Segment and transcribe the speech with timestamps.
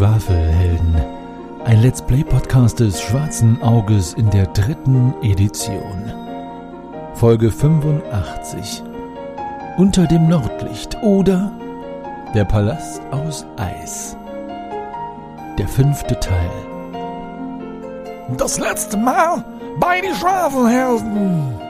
[0.00, 0.96] Schwafelhelden.
[1.66, 6.10] Ein Let's Play Podcast des Schwarzen Auges in der dritten Edition.
[7.12, 8.82] Folge 85.
[9.76, 11.52] Unter dem Nordlicht oder
[12.34, 14.16] Der Palast aus Eis.
[15.58, 16.50] Der fünfte Teil.
[18.38, 19.44] Das letzte Mal
[19.80, 21.60] bei die Schwafelhelden.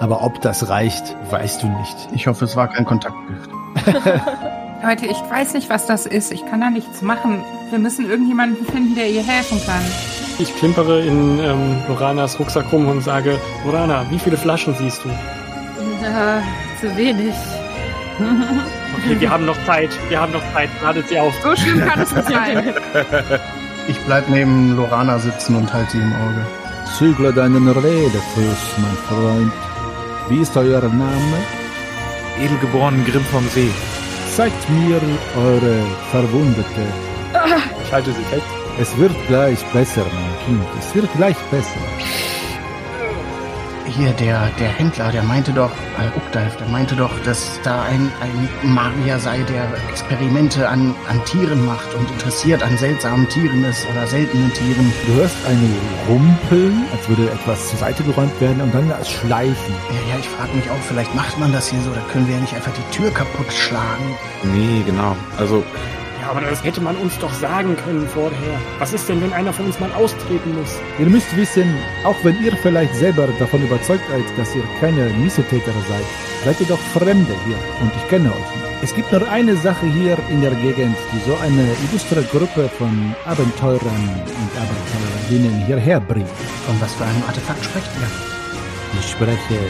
[0.00, 2.08] Aber ob das reicht, weißt du nicht.
[2.12, 3.48] Ich hoffe, es war kein Kontaktgift.
[4.82, 6.32] Leute, ich weiß nicht, was das ist.
[6.32, 7.44] Ich kann da nichts machen.
[7.70, 9.82] Wir müssen irgendjemanden finden, der ihr helfen kann.
[10.38, 15.08] Ich klimpere in ähm, Loranas Rucksack rum und sage, Lorana, wie viele Flaschen siehst du?
[16.02, 16.42] Ja,
[16.80, 17.34] zu wenig.
[18.96, 19.90] Okay, wir haben noch Zeit.
[20.08, 20.70] Wir haben noch Zeit.
[20.82, 21.32] Ladet sie auf.
[21.40, 22.74] So schlimm kann es nicht sein.
[23.86, 26.46] Ich bleib neben Lorana sitzen und halte sie im Auge.
[26.98, 29.52] Zügle deinen Redefluss, mein Freund.
[30.28, 31.38] Wie ist euer Name?
[32.38, 33.70] Edelgeboren Grimm vom See.
[34.38, 35.00] Zeigt mir
[35.36, 36.86] eure Verwundete.
[37.82, 38.46] Ich halte sie fest.
[38.80, 40.64] Es wird gleich besser, mein Kind.
[40.78, 41.80] Es wird gleich besser.
[43.98, 48.12] Hier, der, der Händler, der meinte doch, äh, Ukdalf, der meinte doch, dass da ein,
[48.20, 53.84] ein Magier sei, der Experimente an, an Tieren macht und interessiert an seltsamen Tieren ist
[53.90, 54.92] oder seltenen Tieren.
[55.04, 55.74] Du hörst ein
[56.06, 59.74] Rumpeln, als würde etwas zur Seite geräumt werden und dann das Schleifen.
[59.90, 62.36] Ja, ja, ich frage mich auch, vielleicht macht man das hier so, da können wir
[62.36, 64.14] ja nicht einfach die Tür kaputt schlagen.
[64.44, 65.16] Nee, genau.
[65.38, 65.64] Also,
[66.28, 68.60] aber das hätte man uns doch sagen können vorher.
[68.78, 70.78] Was ist denn, wenn einer von uns mal austreten muss?
[70.98, 75.72] Ihr müsst wissen, auch wenn ihr vielleicht selber davon überzeugt seid, dass ihr keine Missetäter
[75.88, 76.04] seid,
[76.44, 78.82] seid ihr doch Fremde hier und ich kenne euch nicht.
[78.82, 83.14] Es gibt nur eine Sache hier in der Gegend, die so eine illustre Gruppe von
[83.24, 86.28] Abenteurern und Abenteurerinnen hierher bringt.
[86.66, 89.00] Von was für einem Artefakt sprecht ihr?
[89.00, 89.60] Ich spreche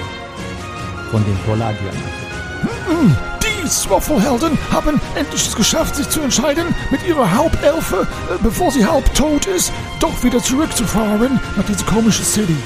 [1.10, 3.37] von den Polardiamanten.
[3.68, 8.86] Die Schwafelhelden haben endlich es geschafft, sich zu entscheiden, mit ihrer Hauptelfe, äh, bevor sie
[8.86, 12.56] halb tot ist, doch wieder zurückzufahren nach dieser komischen City.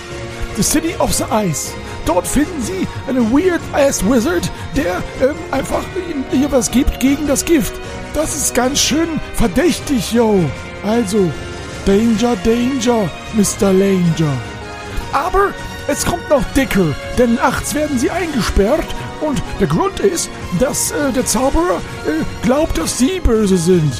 [0.56, 1.72] The City of the Ice.
[2.04, 5.82] Dort finden sie einen weird-ass Wizard, der ähm, einfach
[6.30, 7.72] hier was gibt gegen das Gift.
[8.14, 10.44] Das ist ganz schön verdächtig, yo.
[10.84, 11.30] Also,
[11.86, 13.72] Danger, Danger, Mr.
[13.72, 14.36] Langer.
[15.12, 15.52] Aber
[15.88, 18.86] es kommt noch dicker, denn nachts werden sie eingesperrt
[19.22, 20.28] und der Grund ist,
[20.59, 23.93] dass äh, der Zauberer äh, glaubt, dass sie böse sind.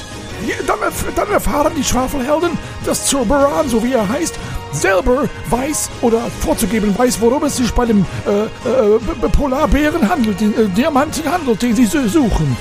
[0.47, 2.51] Ja, Dann, erf dann erfahren die Schwafelhelden,
[2.85, 4.35] dass Zauberan, so wie er heißt,
[4.73, 10.53] selber weiß oder vorzugeben weiß, worum es sich bei dem äh, äh, Polarbären handelt, den
[10.59, 12.57] äh, Diamanten handelt, den sie su- suchen.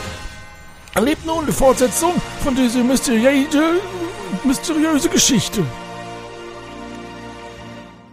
[0.93, 2.11] Erlebt nun die Fortsetzung
[2.43, 3.79] von dieser mysteriöse,
[4.43, 5.63] mysteriöse Geschichte.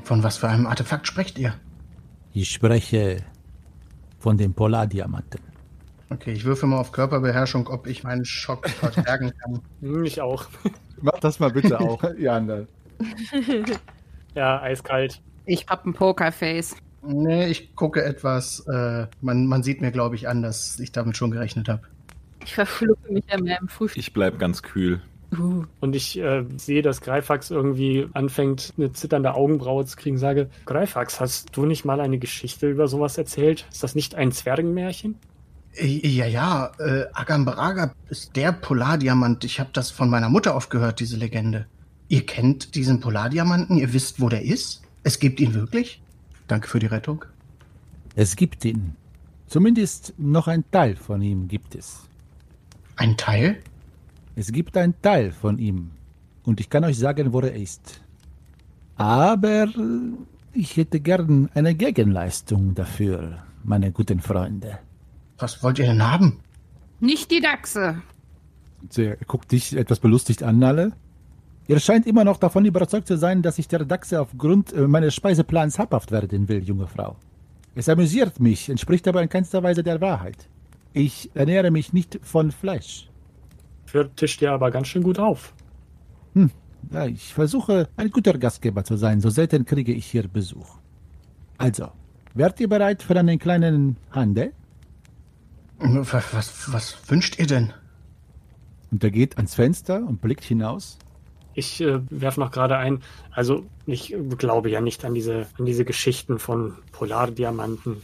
[0.04, 1.54] Von was für einem Artefakt sprecht ihr?
[2.32, 3.18] Ich spreche
[4.18, 5.40] von den Polardiamanten.
[6.10, 9.60] Okay, ich würfe mal auf Körperbeherrschung, ob ich meinen Schock verstärken kann.
[10.04, 10.46] Ich auch.
[11.02, 12.66] Mach das mal bitte auch, Jan.
[14.34, 15.20] Ja, eiskalt.
[15.46, 16.76] Ich hab ein Pokerface.
[17.02, 18.66] Nee, ich gucke etwas.
[18.66, 21.82] Äh, man, man sieht mir, glaube ich, an, dass ich damit schon gerechnet habe.
[22.44, 23.98] Ich verschlucke mich an meinem Frühstück.
[24.02, 25.00] ich bleib ganz kühl.
[25.36, 30.16] Uh, Und ich äh, sehe, dass Greifax irgendwie anfängt, eine zitternde Augenbraue zu kriegen.
[30.16, 33.66] Sage, Greifax, hast du nicht mal eine Geschichte über sowas erzählt?
[33.70, 35.16] Ist das nicht ein Zwergenmärchen?
[35.74, 39.44] Äh, Ja, ja, äh, Agambraga ist der Polardiamant.
[39.44, 41.66] Ich habe das von meiner Mutter oft gehört, diese Legende.
[42.08, 43.76] Ihr kennt diesen Polardiamanten?
[43.76, 44.82] Ihr wisst, wo der ist?
[45.02, 46.00] Es gibt ihn wirklich?
[46.46, 47.26] Danke für die Rettung.
[48.16, 48.96] Es gibt ihn.
[49.46, 52.00] Zumindest noch ein Teil von ihm gibt es.
[52.96, 53.58] Ein Teil?
[54.38, 55.90] Es gibt einen Teil von ihm.
[56.44, 58.00] Und ich kann euch sagen, wo er ist.
[58.94, 59.66] Aber
[60.52, 64.78] ich hätte gern eine Gegenleistung dafür, meine guten Freunde.
[65.38, 66.38] Was wollt ihr denn haben?
[67.00, 68.00] Nicht die Dachse.
[68.90, 70.92] Sie guckt dich etwas belustigt an, alle.
[71.66, 75.16] Ihr scheint immer noch davon überzeugt zu sein, dass ich der Dachse aufgrund äh, meines
[75.16, 77.16] Speiseplans habhaft werden will, junge Frau.
[77.74, 80.48] Es amüsiert mich, entspricht aber in keinster Weise der Wahrheit.
[80.92, 83.08] Ich ernähre mich nicht von Fleisch.
[83.88, 85.54] Für tischt dir aber ganz schön gut auf.
[86.92, 90.76] Ja, ich versuche, ein guter Gastgeber zu sein, so selten kriege ich hier Besuch.
[91.56, 91.88] Also,
[92.34, 94.52] wärt ihr bereit für einen kleinen Handel?
[95.78, 97.72] Was, was, was wünscht ihr denn?
[98.90, 100.98] Und er geht ans Fenster und blickt hinaus.
[101.54, 103.00] Ich äh, werfe noch gerade ein,
[103.30, 107.96] also ich glaube ja nicht an diese, an diese Geschichten von Polardiamanten.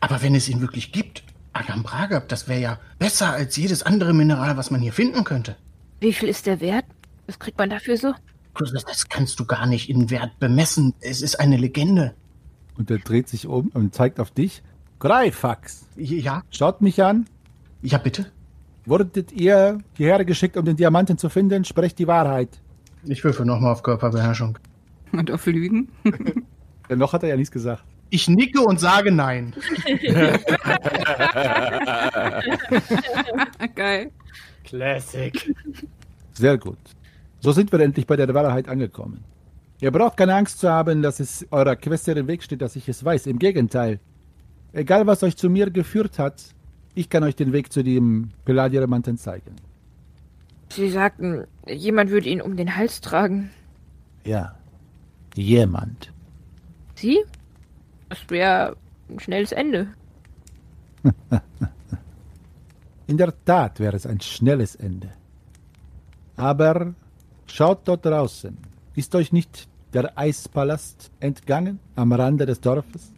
[0.00, 1.22] Aber wenn es ihn wirklich gibt,
[1.52, 5.56] Agambraga, das wäre ja besser als jedes andere Mineral, was man hier finden könnte.
[6.00, 6.84] wie viel ist der wert?
[7.26, 8.14] Was kriegt man dafür so?
[8.58, 10.94] Das, das kannst du gar nicht in Wert bemessen.
[11.00, 12.14] Es ist eine Legende.
[12.76, 14.62] Und er dreht sich um und zeigt auf dich.
[14.98, 15.86] Greifax!
[15.96, 17.26] Ja, Schaut mich an.
[17.82, 18.26] ja, bitte.
[18.84, 21.64] Wurdet ihr hierher geschickt, um den Diamanten zu finden?
[21.64, 22.48] Sprecht die Wahrheit.
[23.04, 24.58] Ich würfel nochmal auf Körperbeherrschung.
[25.12, 25.88] Und auf Lügen?
[26.88, 27.84] Denn noch hat er ja nichts gesagt.
[28.14, 29.54] Ich nicke und sage nein.
[33.74, 34.10] Geil.
[34.64, 35.54] Classic.
[36.34, 36.76] Sehr gut.
[37.40, 39.24] So sind wir endlich bei der Wahrheit angekommen.
[39.80, 42.86] Ihr braucht keine Angst zu haben, dass es eurer Quest im Weg steht, dass ich
[42.86, 43.28] es weiß.
[43.28, 43.98] Im Gegenteil.
[44.74, 46.44] Egal, was euch zu mir geführt hat,
[46.94, 49.56] ich kann euch den Weg zu dem Palladiamanten zeigen.
[50.68, 53.48] Sie sagten, jemand würde ihn um den Hals tragen.
[54.26, 54.54] Ja.
[55.34, 56.12] Jemand.
[56.94, 57.24] Sie?
[58.12, 58.76] Das wäre
[59.08, 59.88] ein schnelles Ende.
[63.06, 65.08] In der Tat wäre es ein schnelles Ende.
[66.36, 66.92] Aber
[67.46, 68.58] schaut dort draußen.
[68.94, 73.14] Ist euch nicht der Eispalast entgangen am Rande des Dorfes?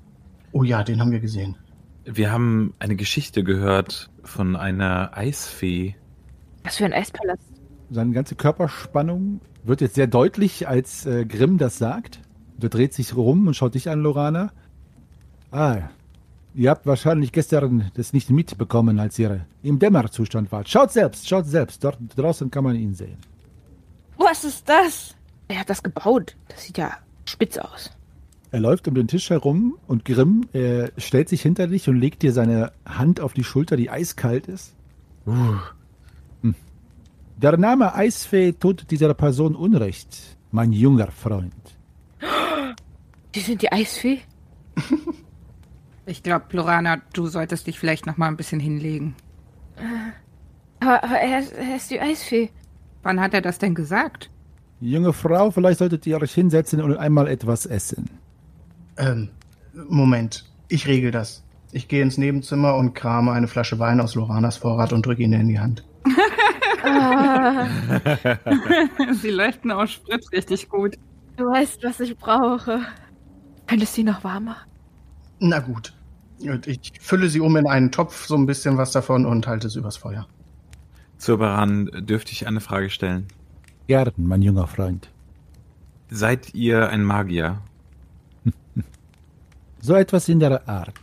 [0.53, 1.57] Oh ja, den haben wir gesehen.
[2.05, 5.97] Wir haben eine Geschichte gehört von einer Eisfee.
[6.63, 7.51] Was für ein Eispalast.
[7.91, 12.21] Seine ganze Körperspannung wird jetzt sehr deutlich, als äh, Grimm das sagt.
[12.59, 14.53] Der dreht sich rum und schaut dich an, Lorana.
[15.55, 15.89] Ah,
[16.53, 20.69] ihr habt wahrscheinlich gestern das nicht mitbekommen, als ihr im Dämmerzustand wart.
[20.69, 21.85] Schaut selbst, schaut selbst.
[21.85, 23.19] Dort draußen kann man ihn sehen.
[24.19, 25.15] Was ist das?
[25.47, 26.35] Er hat das gebaut.
[26.49, 27.93] Das sieht ja spitz aus.
[28.51, 32.23] Er läuft um den Tisch herum und Grimm äh, stellt sich hinter dich und legt
[32.23, 34.75] dir seine Hand auf die Schulter, die eiskalt ist.
[35.25, 36.57] Hm.
[37.37, 41.55] Der Name Eisfee tut dieser Person Unrecht, mein junger Freund.
[43.35, 44.19] Sie sind die Eisfee?
[46.07, 49.15] Ich glaube, Lorana, du solltest dich vielleicht noch mal ein bisschen hinlegen.
[50.81, 52.51] Aber, aber er, ist, er ist die Eisfee.
[53.03, 54.31] Wann hat er das denn gesagt?
[54.81, 58.11] Junge Frau, vielleicht solltet ihr euch hinsetzen und einmal etwas essen.
[58.99, 59.31] Ähm,
[59.89, 60.45] Moment.
[60.69, 61.43] Ich regel das.
[61.73, 65.33] Ich gehe ins Nebenzimmer und krame eine Flasche Wein aus Loranas Vorrat und drücke ihn
[65.33, 65.85] ihr in die Hand.
[66.85, 67.67] Ah,
[69.23, 70.97] Sie leuchten auch Spritz richtig gut.
[71.37, 72.81] du weißt, was ich brauche.
[73.67, 74.71] Könntest du sie noch warm machen?
[75.41, 75.94] Na gut.
[76.67, 79.77] Ich fülle sie um in einen Topf, so ein bisschen was davon und halte es
[79.77, 80.27] übers Feuer.
[81.19, 83.27] Zurbaran, dürfte ich eine Frage stellen?
[83.87, 85.09] Gern, mein junger Freund.
[86.11, 87.61] Seid ihr ein Magier?
[89.81, 90.95] So etwas in der Art.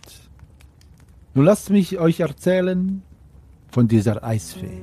[1.35, 3.03] Nun lasst mich euch erzählen
[3.69, 4.81] von dieser Eisfee.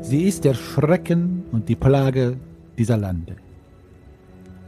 [0.00, 2.38] Sie ist der Schrecken und die Plage
[2.78, 3.36] dieser Lande.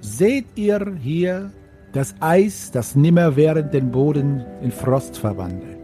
[0.00, 1.52] Seht ihr hier
[1.94, 5.78] das Eis, das nimmerwährend den Boden in Frost verwandelt?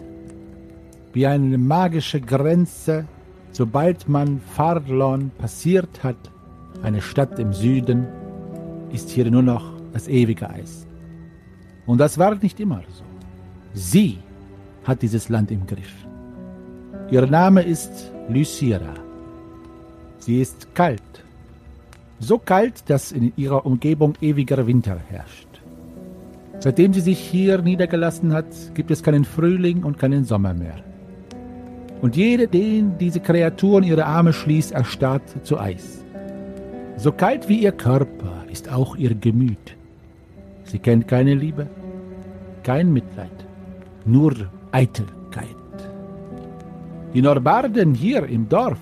[1.13, 3.07] Wie eine magische Grenze,
[3.53, 6.19] sobald man Fardlon passiert hat,
[6.83, 8.07] eine Stadt im Süden,
[8.93, 10.87] ist hier nur noch das ewige Eis.
[11.87, 13.05] Und das war nicht immer so.
[13.73, 14.19] Sie
[14.85, 15.95] hat dieses Land im Griff.
[17.11, 18.95] Ihr Name ist Lysira.
[20.19, 21.03] Sie ist kalt.
[22.19, 25.50] So kalt, dass in ihrer Umgebung ewiger Winter herrscht.
[26.61, 30.77] Seitdem sie sich hier niedergelassen hat, gibt es keinen Frühling und keinen Sommer mehr.
[32.03, 36.05] Und jeder, den diese Kreatur in ihre Arme schließt, erstarrt zu Eis.
[36.99, 39.77] So kalt wie ihr Körper ist auch ihr Gemüt.
[40.65, 41.67] Sie kennt keine Liebe,
[42.63, 43.47] kein Mitleid,
[44.05, 44.35] nur
[44.71, 45.47] Eitelkeit.
[47.15, 48.79] Die Norbarden hier im Dorf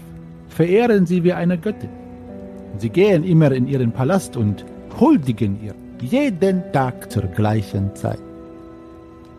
[0.49, 1.91] verehren sie wie eine Göttin.
[2.79, 4.65] Sie gehen immer in ihren Palast und
[4.99, 8.21] huldigen ihr jeden Tag zur gleichen Zeit.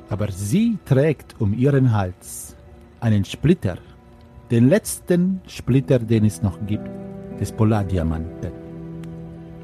[0.09, 2.55] Aber sie trägt um ihren Hals
[2.99, 3.77] einen Splitter,
[4.51, 6.89] den letzten Splitter, den es noch gibt,
[7.39, 8.51] des Polardiamanten.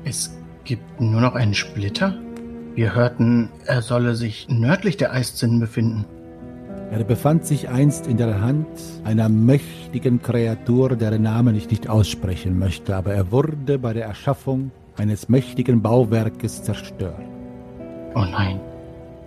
[0.04, 2.14] Es gibt nur noch einen Splitter?
[2.75, 6.06] Wir hörten, er solle sich nördlich der Eiszinnen befinden.
[6.92, 8.68] Er befand sich einst in der Hand
[9.04, 14.72] einer mächtigen Kreatur, deren Namen ich nicht aussprechen möchte, aber er wurde bei der Erschaffung
[14.98, 17.22] eines mächtigen Bauwerkes zerstört.
[18.16, 18.60] Oh nein.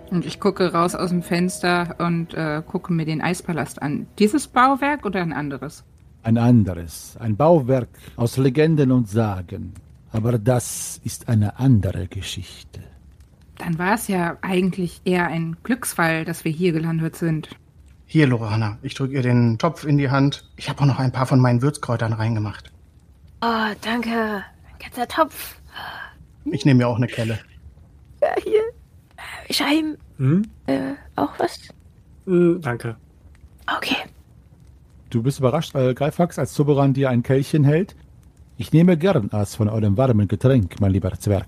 [0.09, 4.07] Und ich gucke raus aus dem Fenster und äh, gucke mir den Eispalast an.
[4.17, 5.83] Dieses Bauwerk oder ein anderes?
[6.23, 9.73] Ein anderes, ein Bauwerk aus Legenden und Sagen.
[10.11, 12.81] Aber das ist eine andere Geschichte.
[13.59, 17.49] Dann war es ja eigentlich eher ein Glücksfall, dass wir hier gelandet sind.
[18.05, 20.49] Hier, Lorana, ich drücke ihr den Topf in die Hand.
[20.55, 22.71] Ich habe auch noch ein paar von meinen Würzkräutern reingemacht.
[23.41, 24.09] Oh, danke.
[24.09, 25.58] Ein ganzer Topf.
[26.45, 27.39] Ich nehme mir auch eine Kelle.
[28.21, 28.61] Ja, hier.
[29.49, 29.97] Scheim.
[30.17, 30.43] Hm?
[30.67, 31.59] Äh, auch was?
[32.25, 32.95] Hm, danke.
[33.77, 33.97] Okay.
[35.09, 37.95] Du bist überrascht, äh, Greifax, als Zoberan dir ein Kelchchen hält.
[38.57, 41.47] Ich nehme gern was von eurem warmen Getränk, mein lieber Zwerg.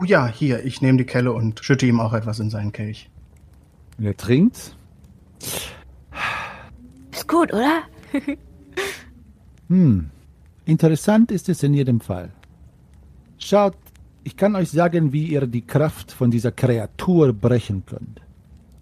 [0.00, 3.10] Oh ja, hier, ich nehme die Kelle und schütte ihm auch etwas in seinen Kelch.
[3.98, 4.76] Und er trinkt.
[7.12, 7.82] Ist gut, oder?
[9.68, 10.08] Hm,
[10.64, 12.32] interessant ist es in jedem Fall.
[13.38, 13.76] Schaut,
[14.24, 18.20] ich kann euch sagen, wie ihr die Kraft von dieser Kreatur brechen könnt.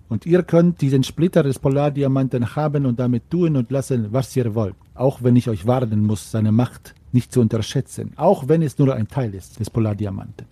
[0.09, 4.55] Und ihr könnt diesen Splitter des Polardiamanten haben und damit tun und lassen, was ihr
[4.55, 4.77] wollt.
[4.95, 8.13] Auch wenn ich euch warnen muss, seine Macht nicht zu unterschätzen.
[8.17, 10.47] Auch wenn es nur ein Teil ist des Polardiamanten.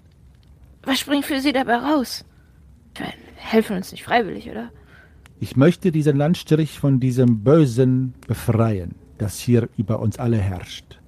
[0.82, 2.24] Was springt für Sie dabei raus?
[2.94, 4.70] Ich meine, helfen uns nicht freiwillig, oder?
[5.40, 10.98] Ich möchte diesen Landstrich von diesem Bösen befreien, das hier über uns alle herrscht.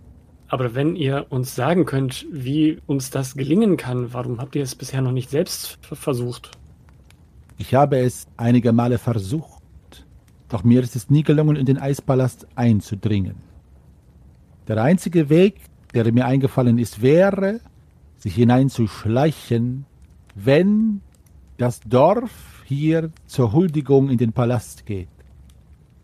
[0.49, 4.75] Aber wenn ihr uns sagen könnt, wie uns das gelingen kann, warum habt ihr es
[4.75, 6.53] bisher noch nicht selbst versucht?
[7.59, 9.63] Ich habe es einige Male versucht,
[10.49, 13.37] doch mir ist es nie gelungen, in den Eispalast einzudringen.
[14.69, 15.61] Der einzige Weg,
[15.95, 17.61] der mir eingefallen ist, wäre,
[18.19, 19.87] sich hineinzuschleichen,
[20.35, 21.01] wenn
[21.57, 25.09] das Dorf hier zur Huldigung in den Palast geht.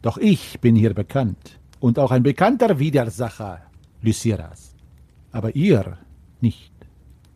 [0.01, 3.61] Doch ich bin hier bekannt und auch ein bekannter Widersacher
[4.03, 4.75] Lysiras.
[5.33, 5.99] Aber ihr
[6.41, 6.73] nicht.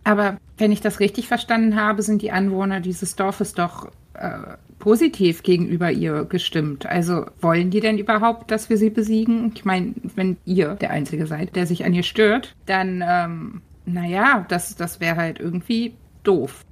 [0.04, 5.42] Aber wenn ich das richtig verstanden habe, sind die Anwohner dieses Dorfes doch äh, positiv
[5.42, 6.86] gegenüber ihr gestimmt.
[6.86, 9.52] Also wollen die denn überhaupt, dass wir sie besiegen?
[9.54, 14.44] Ich meine, wenn ihr der Einzige seid, der sich an ihr stört, dann, ähm, naja,
[14.48, 16.64] das, das wäre halt irgendwie doof.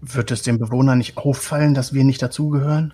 [0.00, 2.92] Wird es den Bewohnern nicht auffallen, dass wir nicht dazugehören?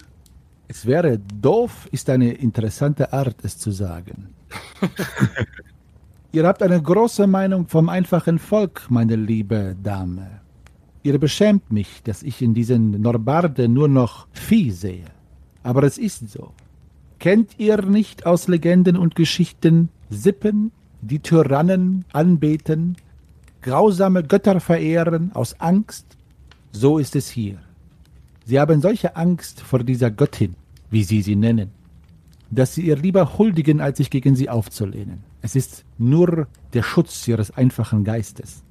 [0.66, 4.34] Es wäre doof, ist eine interessante Art, es zu sagen.
[6.35, 10.41] Ihr habt eine große Meinung vom einfachen Volk, meine liebe Dame.
[11.05, 15.05] Ihr beschämt mich, dass ich in diesen Norbarde nur noch Vieh sehe.
[15.62, 16.50] Aber es ist so.
[17.21, 20.73] Kennt ihr nicht aus Legenden und Geschichten Sippen,
[21.03, 22.97] die Tyrannen anbeten,
[23.62, 26.17] grausame Götter verehren aus Angst?
[26.73, 27.59] So ist es hier.
[28.45, 30.57] Sie haben solche Angst vor dieser Göttin,
[30.91, 31.71] wie Sie sie nennen,
[32.50, 35.34] dass Sie ihr lieber huldigen, als sich gegen sie aufzulehnen.
[35.44, 38.64] Es ist nur der Schutz Ihres einfachen Geistes.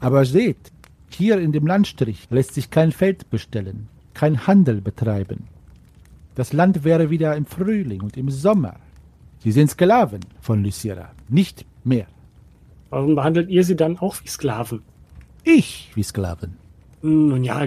[0.00, 0.72] Aber seht,
[1.10, 5.40] hier in dem Landstrich lässt sich kein Feld bestellen, kein Handel betreiben.
[6.34, 8.76] Das Land wäre wieder im Frühling und im Sommer.
[9.40, 12.06] Sie sind Sklaven von Lysira, nicht mehr.
[12.88, 14.80] Warum behandelt ihr sie dann auch wie Sklaven?
[15.44, 16.56] Ich wie Sklaven.
[17.02, 17.66] Nun ja,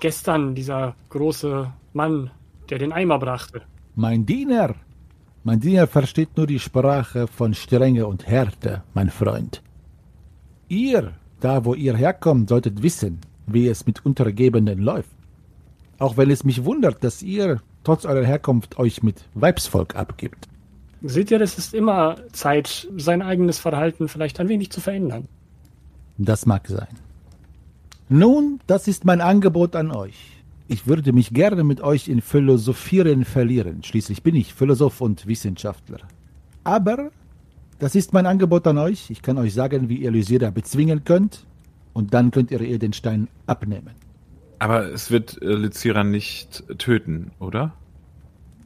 [0.00, 2.30] gestern dieser große Mann,
[2.70, 3.60] der den Eimer brachte.
[3.94, 4.74] Mein Diener.
[5.46, 9.62] Mein Diener versteht nur die Sprache von Strenge und Härte, mein Freund.
[10.68, 15.10] Ihr, da wo ihr herkommt, solltet wissen, wie es mit Untergebenen läuft.
[15.98, 20.48] Auch wenn es mich wundert, dass ihr, trotz eurer Herkunft, euch mit Weibsvolk abgibt.
[21.02, 25.28] Seht ihr, es ist immer Zeit, sein eigenes Verhalten vielleicht ein wenig zu verändern.
[26.16, 26.88] Das mag sein.
[28.08, 30.33] Nun, das ist mein Angebot an euch.
[30.66, 33.82] Ich würde mich gerne mit euch in Philosophieren verlieren.
[33.82, 35.98] Schließlich bin ich Philosoph und Wissenschaftler.
[36.64, 37.10] Aber
[37.78, 39.10] das ist mein Angebot an euch.
[39.10, 41.44] Ich kann euch sagen, wie ihr Lysira bezwingen könnt.
[41.92, 43.90] Und dann könnt ihr ihr den Stein abnehmen.
[44.58, 47.74] Aber es wird äh, Lycira nicht töten, oder?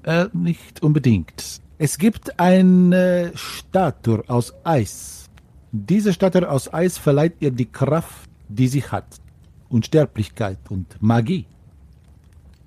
[0.05, 1.61] Äh, nicht unbedingt.
[1.79, 5.29] Es gibt eine Statue aus Eis.
[5.73, 9.21] Diese Statue aus Eis verleiht ihr die Kraft, die sie hat.
[9.69, 11.47] Unsterblichkeit und Magie.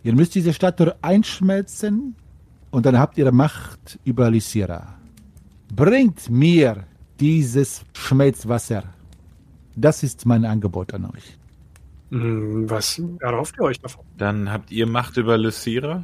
[0.03, 2.15] Ihr müsst diese Statue einschmelzen
[2.71, 4.95] und dann habt ihr Macht über Lysira.
[5.75, 6.85] Bringt mir
[7.19, 8.83] dieses Schmelzwasser.
[9.75, 11.37] Das ist mein Angebot an euch.
[12.09, 14.03] Hm, Was erhofft ihr euch davon?
[14.17, 16.03] Dann habt ihr Macht über Lycira,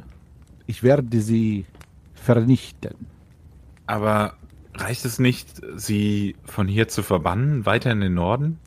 [0.66, 1.66] Ich werde sie
[2.14, 2.94] vernichten.
[3.86, 4.34] aber
[4.74, 8.58] reicht es nicht, sie von hier zu verbannen, weiter in den Norden?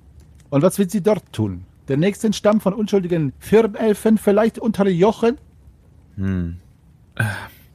[0.49, 1.63] Und was wird sie dort tun?
[1.91, 5.37] Den nächsten Stamm von unschuldigen Firnelfen vielleicht unterjochen?
[6.15, 6.55] Hm.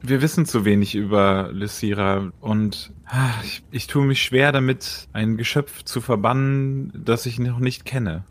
[0.01, 5.37] Wir wissen zu wenig über Lycira und ah, ich, ich tue mich schwer damit, ein
[5.37, 8.23] Geschöpf zu verbannen, das ich noch nicht kenne.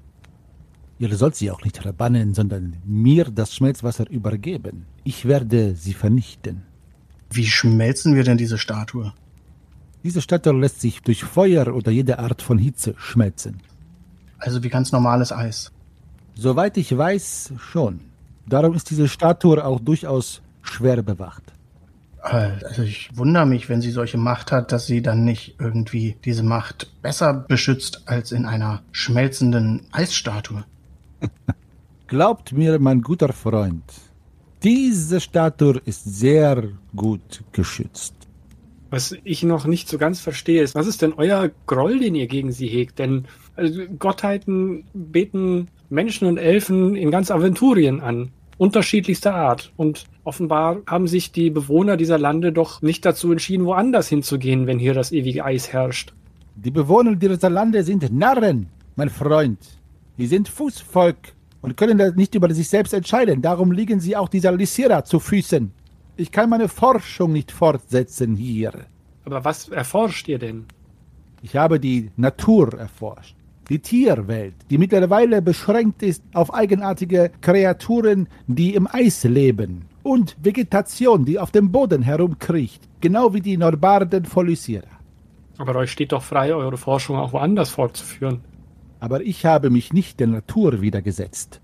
[0.98, 4.86] Ihr sollt sie auch nicht verbannen, sondern mir das Schmelzwasser übergeben.
[5.04, 6.62] Ich werde sie vernichten.
[7.30, 9.12] Wie schmelzen wir denn diese Statue?
[10.02, 13.60] Diese Statue lässt sich durch Feuer oder jede Art von Hitze schmelzen.
[14.38, 15.70] Also wie ganz normales Eis.
[16.38, 18.00] Soweit ich weiß, schon.
[18.46, 21.42] Darum ist diese Statue auch durchaus schwer bewacht.
[22.20, 26.42] Also ich wundere mich, wenn sie solche Macht hat, dass sie dann nicht irgendwie diese
[26.42, 30.64] Macht besser beschützt als in einer schmelzenden Eisstatue.
[32.06, 33.84] Glaubt mir, mein guter Freund,
[34.62, 36.64] diese Statue ist sehr
[36.94, 38.14] gut geschützt.
[38.90, 42.26] Was ich noch nicht so ganz verstehe, ist, was ist denn euer Groll, den ihr
[42.26, 42.98] gegen sie hegt?
[42.98, 43.26] Denn
[43.56, 48.30] also, Gottheiten beten Menschen und Elfen in ganz Aventurien an.
[48.58, 49.72] Unterschiedlichster Art.
[49.76, 54.80] Und Offenbar haben sich die Bewohner dieser Lande doch nicht dazu entschieden, woanders hinzugehen, wenn
[54.80, 56.14] hier das ewige Eis herrscht.
[56.56, 58.66] Die Bewohner dieser Lande sind Narren,
[58.96, 59.60] mein Freund.
[60.18, 61.16] Die sind Fußvolk
[61.62, 63.40] und können da nicht über sich selbst entscheiden.
[63.40, 65.70] Darum liegen sie auch dieser Lysira zu Füßen.
[66.16, 68.72] Ich kann meine Forschung nicht fortsetzen hier.
[69.24, 70.64] Aber was erforscht ihr denn?
[71.40, 73.36] Ich habe die Natur erforscht.
[73.68, 79.86] Die Tierwelt, die mittlerweile beschränkt ist auf eigenartige Kreaturen, die im Eis leben.
[80.04, 82.88] Und Vegetation, die auf dem Boden herumkriecht.
[83.00, 84.86] Genau wie die Norbarden Lysira.
[85.58, 88.40] Aber euch steht doch frei, eure Forschung auch woanders fortzuführen.
[89.00, 91.60] aber ich habe mich nicht der Natur widergesetzt.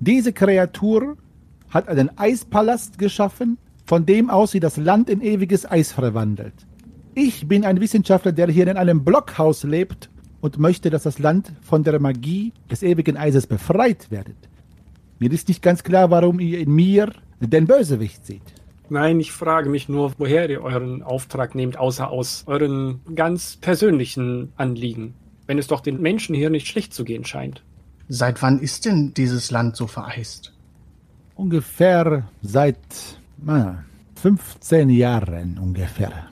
[0.00, 1.16] Diese Kreatur
[1.68, 6.54] hat einen Eispalast geschaffen, von dem aus sie das Land in ewiges Eis verwandelt.
[7.14, 10.08] Ich bin ein Wissenschaftler, der hier in einem Blockhaus lebt
[10.42, 14.36] und möchte, dass das Land von der Magie des ewigen Eises befreit wird.
[15.18, 18.42] Mir ist nicht ganz klar, warum ihr in mir den Bösewicht seht.
[18.90, 24.52] Nein, ich frage mich nur, woher ihr euren Auftrag nehmt, außer aus euren ganz persönlichen
[24.56, 25.14] Anliegen.
[25.46, 27.62] Wenn es doch den Menschen hier nicht schlecht zu gehen scheint.
[28.08, 30.52] Seit wann ist denn dieses Land so vereist?
[31.36, 32.78] Ungefähr seit
[33.38, 33.84] na,
[34.16, 36.28] 15 Jahren ungefähr.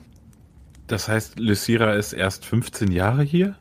[0.88, 3.54] Das heißt, Lysira ist erst 15 Jahre hier?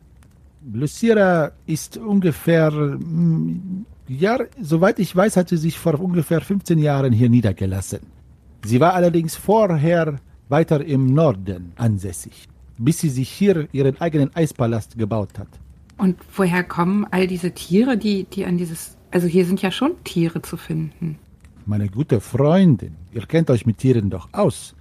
[0.71, 7.11] Lucira ist ungefähr, mm, ja, soweit ich weiß, hat sie sich vor ungefähr 15 Jahren
[7.11, 7.99] hier niedergelassen.
[8.65, 12.47] Sie war allerdings vorher weiter im Norden ansässig,
[12.77, 15.47] bis sie sich hier ihren eigenen Eispalast gebaut hat.
[15.97, 18.97] Und woher kommen all diese Tiere, die, die an dieses.
[19.11, 21.17] Also hier sind ja schon Tiere zu finden.
[21.65, 24.75] Meine gute Freundin, ihr kennt euch mit Tieren doch aus.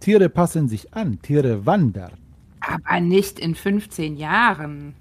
[0.00, 2.12] Tiere passen sich an, Tiere wandern.
[2.60, 4.94] Aber nicht in 15 Jahren.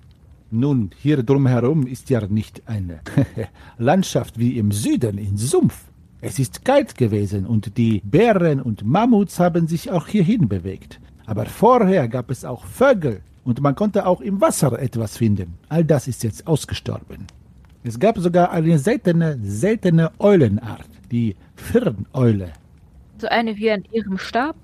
[0.56, 3.00] Nun, hier drumherum ist ja nicht eine
[3.80, 5.86] Landschaft wie im Süden, in Sumpf.
[6.22, 11.00] Es ist kalt gewesen und die Bären und Mammuts haben sich auch hierhin bewegt.
[11.26, 15.56] Aber vorher gab es auch Vögel und man konnte auch im Wasser etwas finden.
[15.70, 17.26] All das ist jetzt ausgestorben.
[17.84, 22.54] Es gab sogar eine seltene, seltene Eulenart, die Firneule.
[23.18, 24.56] So eine wie an ihrem Stab?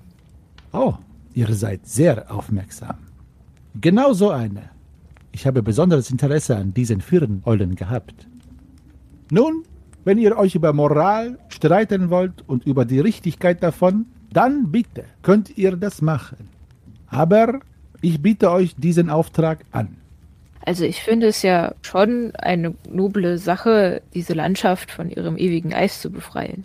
[0.72, 0.94] Oh,
[1.34, 2.98] ihr seid sehr aufmerksam.
[3.80, 4.70] Genau so eine.
[5.32, 8.26] Ich habe besonderes Interesse an diesen Firneulen gehabt.
[9.30, 9.64] Nun,
[10.04, 15.56] wenn ihr euch über Moral streiten wollt und über die Richtigkeit davon, dann bitte könnt
[15.56, 16.48] ihr das machen.
[17.06, 17.60] Aber
[18.00, 19.96] ich biete euch diesen Auftrag an.
[20.64, 26.00] Also ich finde es ja schon eine noble Sache, diese Landschaft von ihrem ewigen Eis
[26.00, 26.64] zu befreien.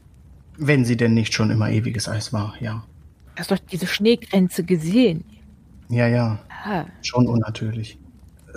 [0.58, 2.84] Wenn sie denn nicht schon immer ewiges Eis war, ja.
[3.36, 5.23] Du hast doch diese Schneegrenze gesehen.
[5.89, 7.97] Ja, ja, Ah, schon unnatürlich.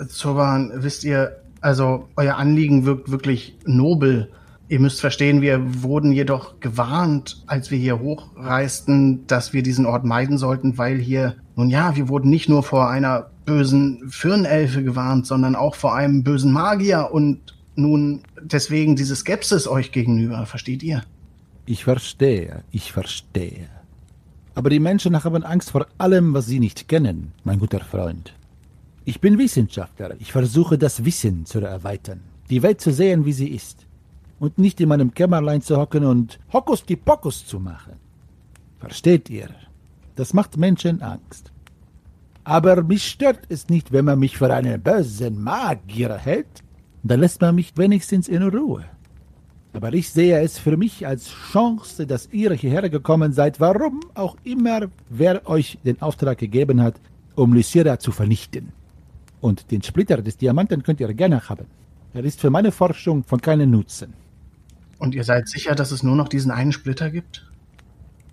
[0.07, 4.31] Zoban, wisst ihr, also euer Anliegen wirkt wirklich nobel.
[4.67, 10.05] Ihr müsst verstehen, wir wurden jedoch gewarnt, als wir hier hochreisten, dass wir diesen Ort
[10.05, 15.25] meiden sollten, weil hier, nun ja, wir wurden nicht nur vor einer bösen Firnelfe gewarnt,
[15.25, 21.03] sondern auch vor einem bösen Magier und nun deswegen diese Skepsis euch gegenüber, versteht ihr?
[21.65, 23.69] Ich verstehe, ich verstehe.
[24.53, 28.33] Aber die Menschen haben Angst vor allem, was sie nicht kennen, mein guter Freund.
[29.09, 30.11] Ich bin Wissenschaftler.
[30.19, 33.87] Ich versuche das Wissen zu erweitern, die Welt zu sehen, wie sie ist.
[34.39, 37.93] Und nicht in meinem Kämmerlein zu hocken und Hokus die Pokus zu machen.
[38.77, 39.49] Versteht ihr?
[40.15, 41.51] Das macht Menschen Angst.
[42.43, 46.63] Aber mich stört es nicht, wenn man mich für einen bösen Magier hält.
[47.01, 48.85] Dann lässt man mich wenigstens in Ruhe.
[49.73, 54.37] Aber ich sehe es für mich als Chance, dass ihr hierher gekommen seid, warum auch
[54.43, 57.01] immer wer euch den Auftrag gegeben hat,
[57.33, 58.71] um Lysira zu vernichten.
[59.41, 61.65] Und den Splitter des Diamanten könnt ihr gerne haben.
[62.13, 64.13] Er ist für meine Forschung von keinem Nutzen.
[64.97, 67.49] Und ihr seid sicher, dass es nur noch diesen einen Splitter gibt?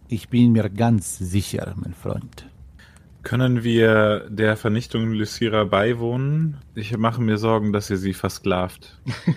[0.09, 2.47] Ich bin mir ganz sicher, mein Freund.
[3.23, 6.59] Können wir der Vernichtung Lysira beiwohnen?
[6.75, 8.99] Ich mache mir Sorgen, dass ihr sie versklavt.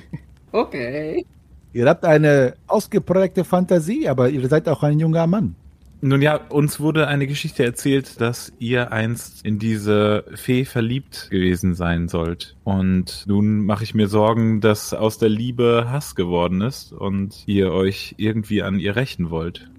[0.52, 1.28] Okay.
[1.74, 5.56] Ihr habt eine ausgeprägte Fantasie, aber ihr seid auch ein junger Mann.
[6.02, 11.76] Nun ja, uns wurde eine Geschichte erzählt, dass ihr einst in diese Fee verliebt gewesen
[11.76, 12.56] sein sollt.
[12.64, 17.74] Und nun mache ich mir Sorgen, dass aus der Liebe Hass geworden ist und ihr
[17.74, 19.70] euch irgendwie an ihr rächen wollt.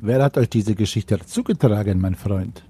[0.00, 2.64] Wer hat euch diese Geschichte zugetragen, mein Freund?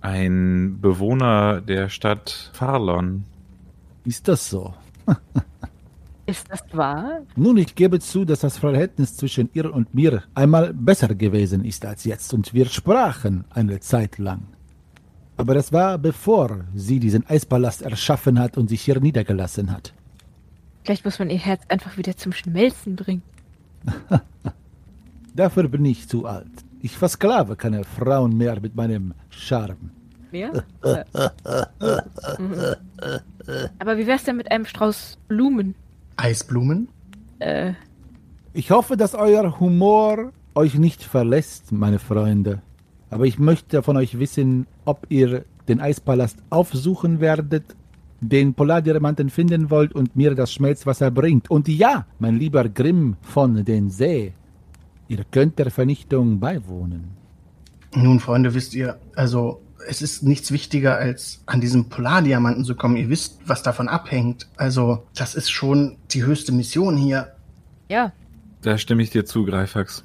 [0.00, 3.24] Ein Bewohner der Stadt Farlon.
[4.04, 4.74] Ist das so?
[6.28, 7.22] ist das wahr?
[7.36, 11.86] Nun, ich gebe zu, dass das Verhältnis zwischen ihr und mir einmal besser gewesen ist
[11.86, 14.42] als jetzt, und wir sprachen eine Zeit lang.
[15.38, 19.94] Aber das war bevor sie diesen Eispalast erschaffen hat und sich hier niedergelassen hat.
[20.84, 23.22] Vielleicht muss man ihr Herz einfach wieder zum Schmelzen bringen.
[25.34, 26.50] Dafür bin ich zu alt.
[26.80, 29.90] Ich versklave keine Frauen mehr mit meinem Charme.
[30.30, 30.64] Mehr?
[30.82, 31.04] Äh.
[32.38, 32.76] Mhm.
[33.78, 35.74] Aber wie wär's denn mit einem Strauß Blumen?
[36.18, 36.88] Eisblumen?
[37.38, 37.72] Äh,
[38.52, 42.60] Ich hoffe, dass euer Humor euch nicht verlässt, meine Freunde.
[43.10, 47.64] Aber ich möchte von euch wissen, ob ihr den Eispalast aufsuchen werdet,
[48.20, 51.50] den Polardiamanten finden wollt und mir das Schmelzwasser bringt.
[51.50, 54.32] Und ja, mein lieber Grimm von den See,
[55.06, 57.04] ihr könnt der Vernichtung beiwohnen.
[57.94, 62.96] Nun, Freunde, wisst ihr, also es ist nichts wichtiger, als an diesen Polardiamanten zu kommen.
[62.96, 64.48] Ihr wisst, was davon abhängt.
[64.56, 67.32] Also, das ist schon die höchste Mission hier.
[67.88, 68.12] ja,
[68.62, 70.04] Da stimme ich dir zu, Greifax.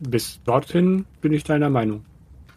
[0.00, 2.04] Bis dorthin bin ich deiner Meinung.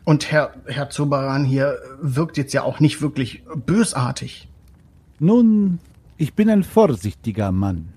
[0.05, 4.47] Und Herr, Herr Zobaran hier wirkt jetzt ja auch nicht wirklich bösartig.
[5.19, 5.79] Nun,
[6.17, 7.89] ich bin ein vorsichtiger Mann.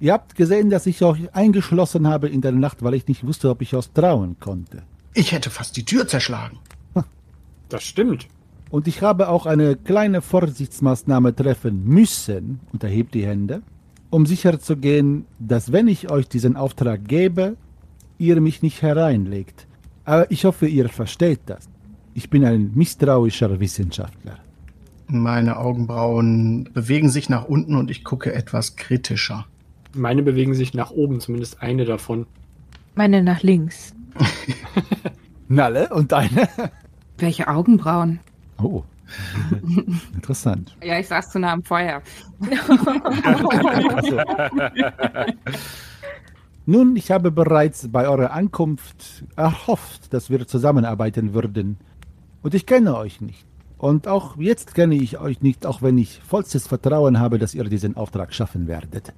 [0.00, 3.50] Ihr habt gesehen, dass ich euch eingeschlossen habe in der Nacht, weil ich nicht wusste,
[3.50, 4.82] ob ich euch trauen konnte.
[5.12, 6.58] Ich hätte fast die Tür zerschlagen.
[7.70, 8.26] Das stimmt.
[8.70, 13.62] Und ich habe auch eine kleine Vorsichtsmaßnahme treffen müssen, und erhebt die Hände,
[14.10, 17.56] um sicherzugehen, dass wenn ich euch diesen Auftrag gebe,
[18.18, 19.66] ihr mich nicht hereinlegt.
[20.04, 21.68] Aber ich hoffe, ihr versteht das.
[22.14, 24.38] Ich bin ein misstrauischer Wissenschaftler.
[25.06, 29.46] Meine Augenbrauen bewegen sich nach unten und ich gucke etwas kritischer.
[29.94, 32.26] Meine bewegen sich nach oben, zumindest eine davon.
[32.94, 33.94] meine nach links.
[35.48, 36.48] Nalle und deine?
[37.20, 38.20] Welche Augenbrauen?
[38.62, 38.82] Oh,
[40.14, 40.76] interessant.
[40.82, 42.02] Ja, ich saß zu nah am Feuer.
[46.66, 51.78] Nun, ich habe bereits bei eurer Ankunft erhofft, dass wir zusammenarbeiten würden.
[52.42, 53.44] Und ich kenne euch nicht.
[53.76, 57.64] Und auch jetzt kenne ich euch nicht, auch wenn ich vollstes Vertrauen habe, dass ihr
[57.64, 59.12] diesen Auftrag schaffen werdet.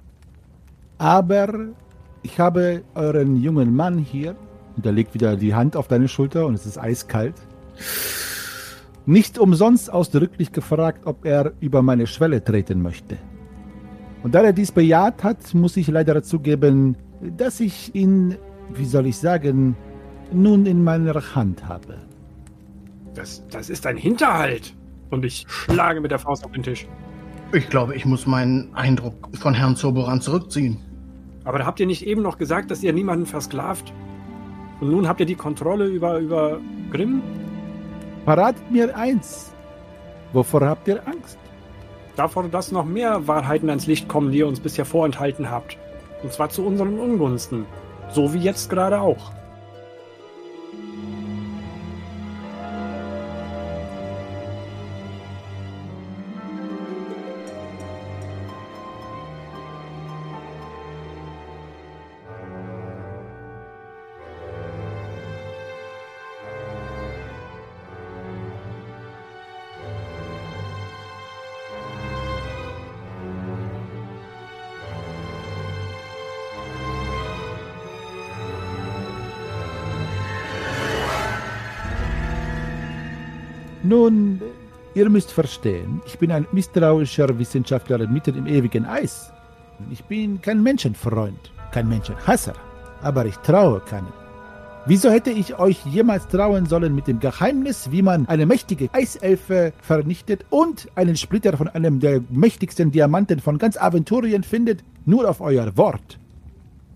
[0.98, 1.68] Aber
[2.22, 4.36] ich habe euren jungen Mann hier,
[4.76, 7.34] und er legt wieder die Hand auf deine Schulter und es ist eiskalt,
[9.06, 13.18] nicht umsonst ausdrücklich gefragt, ob er über meine Schwelle treten möchte.
[14.22, 16.96] Und da er dies bejaht hat, muss ich leider zugeben,
[17.36, 18.36] dass ich ihn,
[18.72, 19.76] wie soll ich sagen,
[20.32, 21.98] nun in meiner Hand habe.
[23.14, 24.74] Das, das ist ein Hinterhalt.
[25.10, 26.86] Und ich schlage mit der Faust auf den Tisch.
[27.52, 30.78] Ich glaube, ich muss meinen Eindruck von Herrn Zoboran zurückziehen.
[31.44, 33.92] Aber da habt ihr nicht eben noch gesagt, dass ihr niemanden versklavt?
[34.80, 37.22] Und nun habt ihr die Kontrolle über, über Grimm?
[38.24, 39.52] Verratet mir eins.
[40.32, 41.38] Wovor habt ihr Angst?
[42.16, 45.76] Davor, dass noch mehr Wahrheiten ans Licht kommen, die ihr uns bisher vorenthalten habt.
[46.22, 47.66] Und zwar zu unseren Ungunsten.
[48.10, 49.32] So wie jetzt gerade auch.
[83.92, 84.40] Nun,
[84.94, 89.30] ihr müsst verstehen, ich bin ein misstrauischer Wissenschaftler mitten im ewigen Eis.
[89.90, 92.54] Ich bin kein Menschenfreund, kein Menschenhasser,
[93.02, 94.14] aber ich traue keinem.
[94.86, 99.74] Wieso hätte ich euch jemals trauen sollen mit dem Geheimnis, wie man eine mächtige Eiselfe
[99.82, 105.42] vernichtet und einen Splitter von einem der mächtigsten Diamanten von ganz Aventurien findet, nur auf
[105.42, 106.18] euer Wort?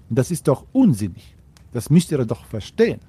[0.08, 1.36] Das ist doch unsinnig.
[1.74, 3.00] Das müsst ihr doch verstehen.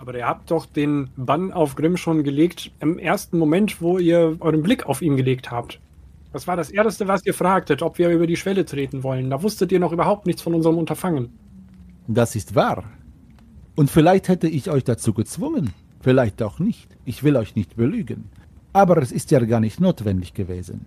[0.00, 4.38] Aber ihr habt doch den Bann auf Grimm schon gelegt im ersten Moment, wo ihr
[4.40, 5.78] euren Blick auf ihn gelegt habt.
[6.32, 9.28] Das war das Erste, was ihr fragtet, ob wir über die Schwelle treten wollen.
[9.28, 11.28] Da wusstet ihr noch überhaupt nichts von unserem Unterfangen.
[12.08, 12.84] Das ist wahr.
[13.76, 16.88] Und vielleicht hätte ich euch dazu gezwungen, vielleicht auch nicht.
[17.04, 18.30] Ich will euch nicht belügen.
[18.72, 20.86] Aber es ist ja gar nicht notwendig gewesen.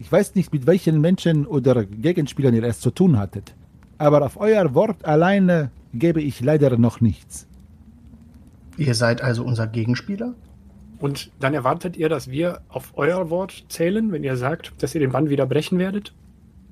[0.00, 3.54] Ich weiß nicht, mit welchen Menschen oder Gegenspielern ihr es zu tun hattet.
[3.98, 7.46] Aber auf euer Wort alleine gebe ich leider noch nichts.
[8.76, 10.34] Ihr seid also unser Gegenspieler?
[10.98, 15.00] Und dann erwartet ihr, dass wir auf euer Wort zählen, wenn ihr sagt, dass ihr
[15.00, 16.14] den Bann wieder brechen werdet?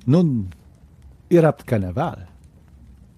[0.06, 0.50] Nun,
[1.28, 2.28] ihr habt keine Wahl.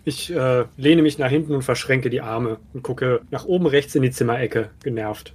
[0.04, 3.94] Ich äh, lehne mich nach hinten und verschränke die Arme und gucke nach oben rechts
[3.94, 5.34] in die Zimmerecke, genervt.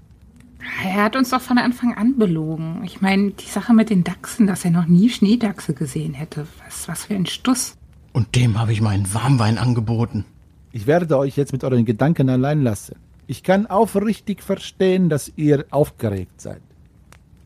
[0.83, 2.81] Er hat uns doch von Anfang an belogen.
[2.83, 6.47] Ich meine, die Sache mit den Dachsen, dass er noch nie Schneedachse gesehen hätte.
[6.65, 7.77] Was, was für ein Stuss.
[8.13, 10.25] Und dem habe ich meinen Warmwein angeboten.
[10.71, 12.95] Ich werde euch jetzt mit euren Gedanken allein lassen.
[13.27, 16.61] Ich kann aufrichtig verstehen, dass ihr aufgeregt seid.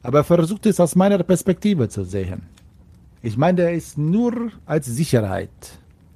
[0.04, 2.44] Aber versucht es aus meiner Perspektive zu sehen.
[3.24, 5.50] Ich meine, ist nur als Sicherheit.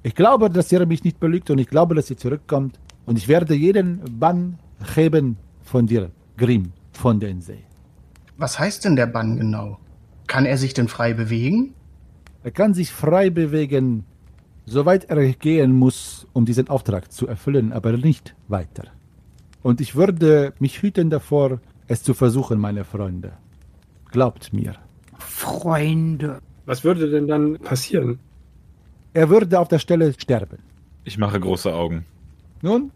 [0.04, 2.78] Ich glaube, dass ihr mich nicht belügt und ich glaube, dass ihr zurückkommt.
[3.06, 4.58] Und ich werde jeden Bann
[4.94, 7.64] Heben von dir, Grimm von den See.
[8.36, 9.78] Was heißt denn der Bann genau?
[10.28, 11.74] Kann er sich denn frei bewegen?
[12.44, 14.04] Er kann sich frei bewegen,
[14.64, 18.84] soweit er gehen muss, um diesen Auftrag zu erfüllen, aber nicht weiter.
[19.66, 23.32] Und ich würde mich hüten davor, es zu versuchen, meine Freunde.
[24.12, 24.74] Glaubt mir.
[25.18, 26.38] Freunde.
[26.66, 28.20] Was würde denn dann passieren?
[29.12, 30.58] Er würde auf der Stelle sterben.
[31.02, 32.04] Ich mache große Augen.
[32.62, 32.92] Nun,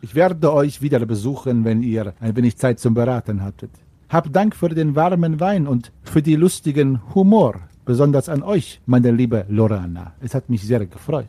[0.00, 3.72] ich werde euch wieder besuchen, wenn ihr ein wenig Zeit zum Beraten hattet.
[4.08, 7.54] Habt Dank für den warmen Wein und für die lustigen Humor,
[7.84, 10.12] besonders an euch, meine liebe Lorana.
[10.20, 11.26] Es hat mich sehr gefreut.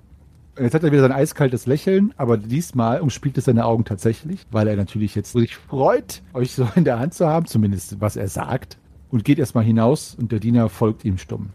[0.59, 4.67] Jetzt hat er wieder sein eiskaltes Lächeln, aber diesmal umspielt es seine Augen tatsächlich, weil
[4.67, 8.27] er natürlich jetzt sich freut, euch so in der Hand zu haben, zumindest was er
[8.27, 8.77] sagt,
[9.09, 11.49] und geht erstmal hinaus und der Diener folgt ihm stumm.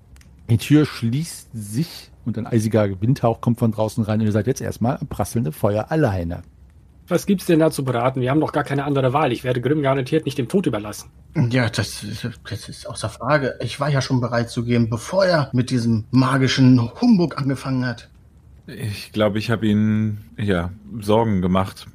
[0.50, 4.48] Die Tür schließt sich und ein eisiger Windhauch kommt von draußen rein und ihr seid
[4.48, 6.42] jetzt erstmal am prasselnden Feuer alleine.
[7.06, 8.20] Was gibt's denn da zu beraten?
[8.20, 9.32] Wir haben doch gar keine andere Wahl.
[9.32, 11.10] Ich werde Grimm garantiert nicht dem Tod überlassen.
[11.50, 12.04] Ja, das,
[12.48, 13.54] das ist außer Frage.
[13.60, 18.10] Ich war ja schon bereit zu gehen, bevor er mit diesem magischen Humbug angefangen hat.
[18.68, 21.86] Ich glaube, ich habe Ihnen ja Sorgen gemacht.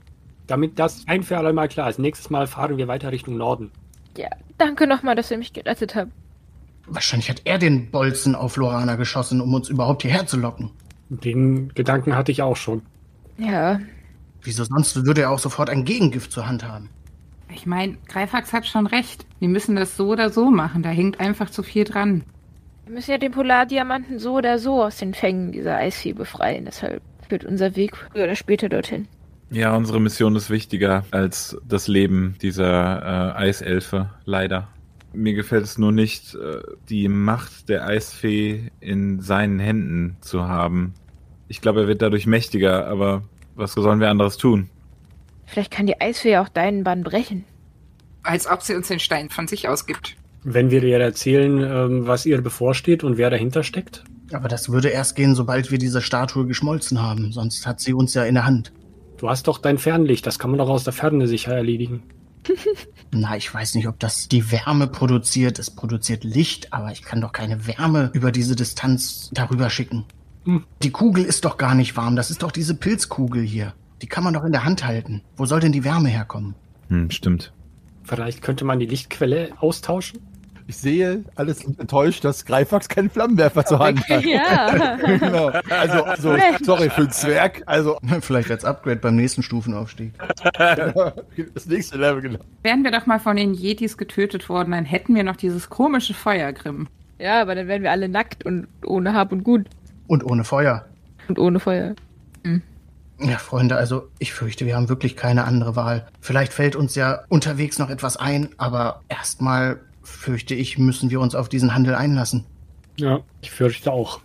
[0.48, 2.00] Damit das ein für alle Mal klar ist.
[2.00, 3.72] Nächstes Mal fahren wir weiter Richtung Norden.
[4.18, 6.12] Ja, danke nochmal, dass ihr mich gerettet habt.
[6.86, 10.70] Wahrscheinlich hat er den Bolzen auf Lorana geschossen, um uns überhaupt hierher zu locken.
[11.10, 12.82] Den Gedanken hatte ich auch schon.
[13.38, 13.80] Ja,
[14.44, 16.90] Wieso sonst würde er auch sofort ein Gegengift zur Hand haben?
[17.54, 19.26] Ich meine, Greifax hat schon recht.
[19.40, 20.84] Wir müssen das so oder so machen.
[20.84, 22.24] Da hängt einfach zu viel dran.
[22.86, 26.66] Wir müssen ja den Polardiamanten so oder so aus den Fängen dieser Eisfee befreien.
[26.66, 29.08] Deshalb führt unser Weg früher oder später dorthin.
[29.50, 34.68] Ja, unsere Mission ist wichtiger als das Leben dieser äh, Eiselfe, leider.
[35.14, 40.96] Mir gefällt es nur nicht, äh, die Macht der Eisfee in seinen Händen zu haben.
[41.48, 43.24] Ich glaube, er wird dadurch mächtiger, aber
[43.56, 44.70] was sollen wir anderes tun?
[45.46, 47.46] Vielleicht kann die Eisfee auch deinen Bann brechen.
[48.24, 50.16] Als ob sie uns den Stein von sich aus gibt.
[50.44, 54.04] Wenn wir dir erzählen, ähm, was ihr bevorsteht und wer dahinter steckt.
[54.32, 57.32] Aber das würde erst gehen, sobald wir diese Statue geschmolzen haben.
[57.32, 58.74] Sonst hat sie uns ja in der Hand.
[59.18, 62.04] Du hast doch dein Fernlicht, das kann man doch aus der Ferne sicher erledigen.
[63.12, 65.60] Na, ich weiß nicht, ob das die Wärme produziert.
[65.60, 70.06] Es produziert Licht, aber ich kann doch keine Wärme über diese Distanz darüber schicken.
[70.46, 70.66] Hm.
[70.82, 72.16] Die Kugel ist doch gar nicht warm.
[72.16, 73.74] Das ist doch diese Pilzkugel hier.
[74.02, 75.22] Die kann man doch in der Hand halten.
[75.38, 76.56] Wo soll denn die Wärme herkommen?
[76.90, 77.54] Hm, stimmt.
[78.04, 80.20] Vielleicht könnte man die Lichtquelle austauschen?
[80.68, 84.24] Ich sehe alles enttäuscht, dass Greifax keinen Flammenwerfer zur Hand hat.
[84.34, 84.96] Ja.
[84.96, 85.52] genau.
[85.70, 87.64] Also, also, sorry für den Zwerg.
[87.66, 90.14] Also, Vielleicht als Upgrade beim nächsten Stufenaufstieg.
[90.58, 92.40] das nächste Level, genau.
[92.62, 96.14] Wären wir doch mal von den Yetis getötet worden, dann hätten wir noch dieses komische
[96.14, 96.88] Feuergrimm.
[97.20, 99.68] ja, aber dann wären wir alle nackt und ohne Hab und Gut.
[100.08, 100.86] Und ohne Feuer.
[101.28, 101.96] Und ohne Feuer.
[103.20, 106.08] Ja, Freunde, also ich fürchte, wir haben wirklich keine andere Wahl.
[106.20, 111.36] Vielleicht fällt uns ja unterwegs noch etwas ein, aber erstmal fürchte ich, müssen wir uns
[111.36, 112.46] auf diesen Handel einlassen.
[112.98, 114.20] Ja, ich fürchte auch.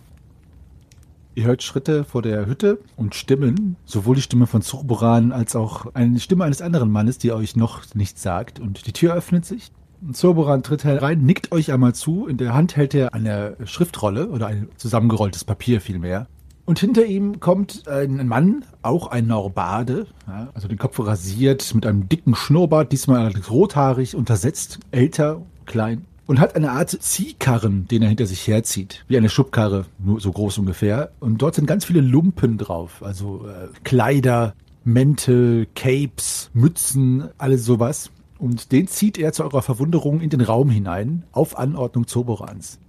[1.35, 5.93] Ihr hört Schritte vor der Hütte und Stimmen, sowohl die Stimme von Zurboran als auch
[5.93, 8.59] eine Stimme eines anderen Mannes, die euch noch nichts sagt.
[8.59, 9.71] Und die Tür öffnet sich.
[10.01, 12.27] Und Zurboran tritt herein, nickt euch einmal zu.
[12.27, 16.27] In der Hand hält er eine Schriftrolle oder ein zusammengerolltes Papier vielmehr.
[16.65, 21.85] Und hinter ihm kommt ein Mann, auch ein Norbade, ja, also den Kopf rasiert, mit
[21.85, 28.03] einem dicken Schnurrbart, diesmal allerdings rothaarig, untersetzt, älter, klein und hat eine Art Ziehkarren, den
[28.03, 29.03] er hinter sich herzieht.
[29.07, 31.11] Wie eine Schubkarre, nur so groß ungefähr.
[31.19, 33.01] Und dort sind ganz viele Lumpen drauf.
[33.01, 34.53] Also äh, Kleider,
[34.83, 38.11] Mäntel, Capes, Mützen, alles sowas.
[38.37, 42.79] Und den zieht er zu eurer Verwunderung in den Raum hinein, auf Anordnung Zoborans.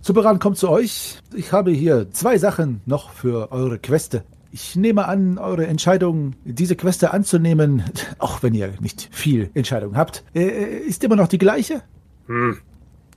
[0.00, 1.18] Zoboran kommt zu euch.
[1.34, 4.22] Ich habe hier zwei Sachen noch für eure Queste.
[4.52, 7.84] Ich nehme an, eure Entscheidung, diese Queste anzunehmen,
[8.18, 11.82] auch wenn ihr nicht viel Entscheidung habt, äh, ist immer noch die gleiche?
[12.26, 12.58] Hm.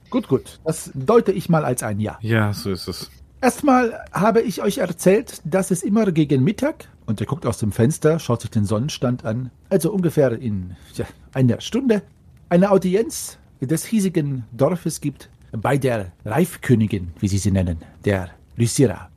[0.09, 0.59] Gut, gut.
[0.63, 2.19] Das deute ich mal als ein Ja.
[2.21, 3.09] Ja, so ist es.
[3.41, 7.71] Erstmal habe ich euch erzählt, dass es immer gegen Mittag, und er guckt aus dem
[7.71, 12.03] Fenster, schaut sich den Sonnenstand an, also ungefähr in ja, einer Stunde,
[12.49, 19.09] eine Audienz des hiesigen Dorfes gibt bei der Reifkönigin, wie sie sie nennen, der Lysira.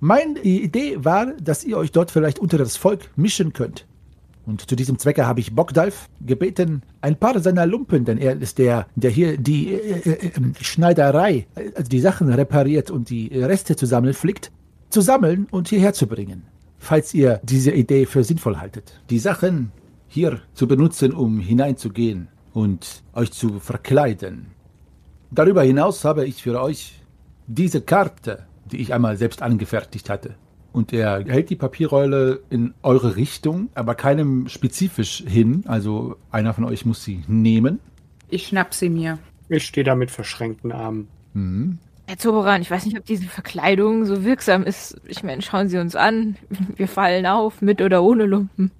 [0.00, 3.86] Meine Idee war, dass ihr euch dort vielleicht unter das Volk mischen könnt.
[4.44, 8.58] Und zu diesem Zwecke habe ich Bogdalf gebeten, ein paar seiner Lumpen, denn er ist
[8.58, 10.30] der, der hier die äh, äh,
[10.60, 14.52] Schneiderei, also die Sachen repariert und die Reste zusammenflickt,
[14.90, 16.44] zu sammeln und hierher zu bringen.
[16.78, 19.00] Falls ihr diese Idee für sinnvoll haltet.
[19.10, 19.72] Die Sachen
[20.06, 24.46] hier zu benutzen, um hineinzugehen und euch zu verkleiden.
[25.32, 27.02] Darüber hinaus habe ich für euch
[27.48, 30.34] diese Karte, die ich einmal selbst angefertigt hatte.
[30.76, 35.64] und er hält die Papierrolle in eure Richtung, aber keinem spezifisch hin.
[35.66, 37.80] Also einer von euch muss sie nehmen.
[38.28, 39.18] Ich schnapp sie mir.
[39.48, 41.08] Ich stehe da mit verschränkten Armen.
[41.32, 41.78] Mhm.
[42.06, 45.00] Herr Zoboran, ich weiß nicht, ob diese Verkleidung so wirksam ist.
[45.06, 46.36] Ich meine, schauen Sie uns an.
[46.76, 48.70] Wir fallen auf, mit oder ohne Lumpen.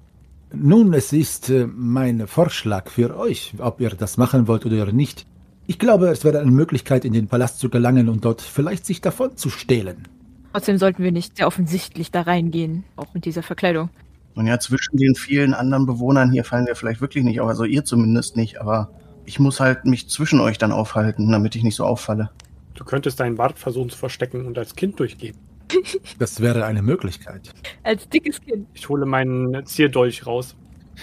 [0.52, 5.26] Nun, es ist äh, mein Vorschlag für euch, ob ihr das machen wollt oder nicht.
[5.68, 9.00] Ich glaube, es wäre eine Möglichkeit, in den Palast zu gelangen und dort vielleicht sich
[9.00, 10.06] davon zu stehlen.
[10.52, 13.90] Trotzdem sollten wir nicht sehr offensichtlich da reingehen, auch mit dieser Verkleidung.
[14.34, 17.48] Und ja, zwischen den vielen anderen Bewohnern hier fallen wir vielleicht wirklich nicht auf.
[17.48, 18.90] Also ihr zumindest nicht, aber
[19.24, 22.30] ich muss halt mich zwischen euch dann aufhalten, damit ich nicht so auffalle.
[22.74, 25.36] Du könntest deinen Bart versuchen zu verstecken und als Kind durchgehen.
[26.18, 27.52] Das wäre eine Möglichkeit.
[27.82, 28.68] Als dickes Kind.
[28.72, 30.54] Ich hole meinen Zierdolch raus.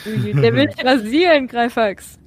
[0.06, 2.18] Der will dich rasieren, Greifax.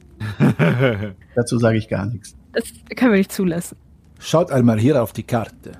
[1.34, 2.36] Dazu sage ich gar nichts.
[2.52, 2.64] Das
[2.96, 3.76] können wir nicht zulassen.
[4.18, 5.72] Schaut einmal hier auf die Karte.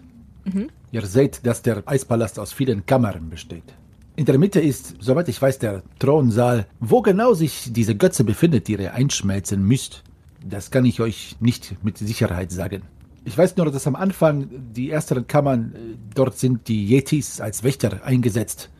[0.45, 0.69] Mhm.
[0.93, 3.75] Ihr seht, dass der Eispalast aus vielen Kammern besteht.
[4.17, 6.67] In der Mitte ist, soweit ich weiß, der Thronsaal.
[6.81, 10.05] Wo genau sich diese Götze befindet, die ihr einschmelzen müsst,
[10.43, 12.83] das kann ich euch nicht mit Sicherheit sagen.
[13.25, 17.65] Ich weiß nur, dass am Anfang die ersten Kammern, äh, dort sind die Yetis als
[17.65, 18.71] Wächter eingesetzt.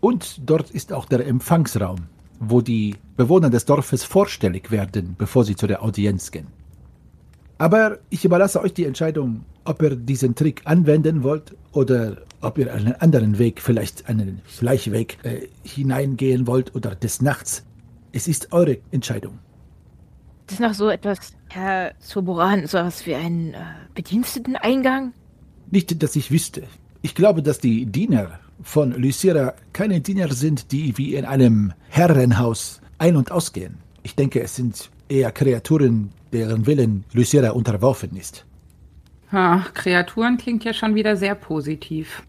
[0.00, 1.98] Und dort ist auch der Empfangsraum,
[2.40, 6.46] wo die Bewohner des Dorfes vorstellig werden, bevor sie zu der Audienz gehen.
[7.58, 12.72] Aber ich überlasse euch die Entscheidung, ob ihr diesen Trick anwenden wollt oder ob ihr
[12.72, 17.64] einen anderen Weg, vielleicht einen Schleichweg äh, hineingehen wollt oder des Nachts.
[18.12, 19.40] Es ist eure Entscheidung.
[20.46, 23.58] Das ist noch so etwas, Herr Zoboran, sowas wie ein äh,
[23.94, 25.12] Bediensteteneingang?
[25.70, 26.62] Nicht, dass ich wüsste.
[27.02, 32.80] Ich glaube, dass die Diener von Lysira keine Diener sind, die wie in einem Herrenhaus
[32.98, 33.78] ein- und ausgehen.
[34.02, 38.44] Ich denke, es sind eher Kreaturen, deren Willen Lysira unterworfen ist.
[39.32, 42.22] Ha, Kreaturen klingt ja schon wieder sehr positiv.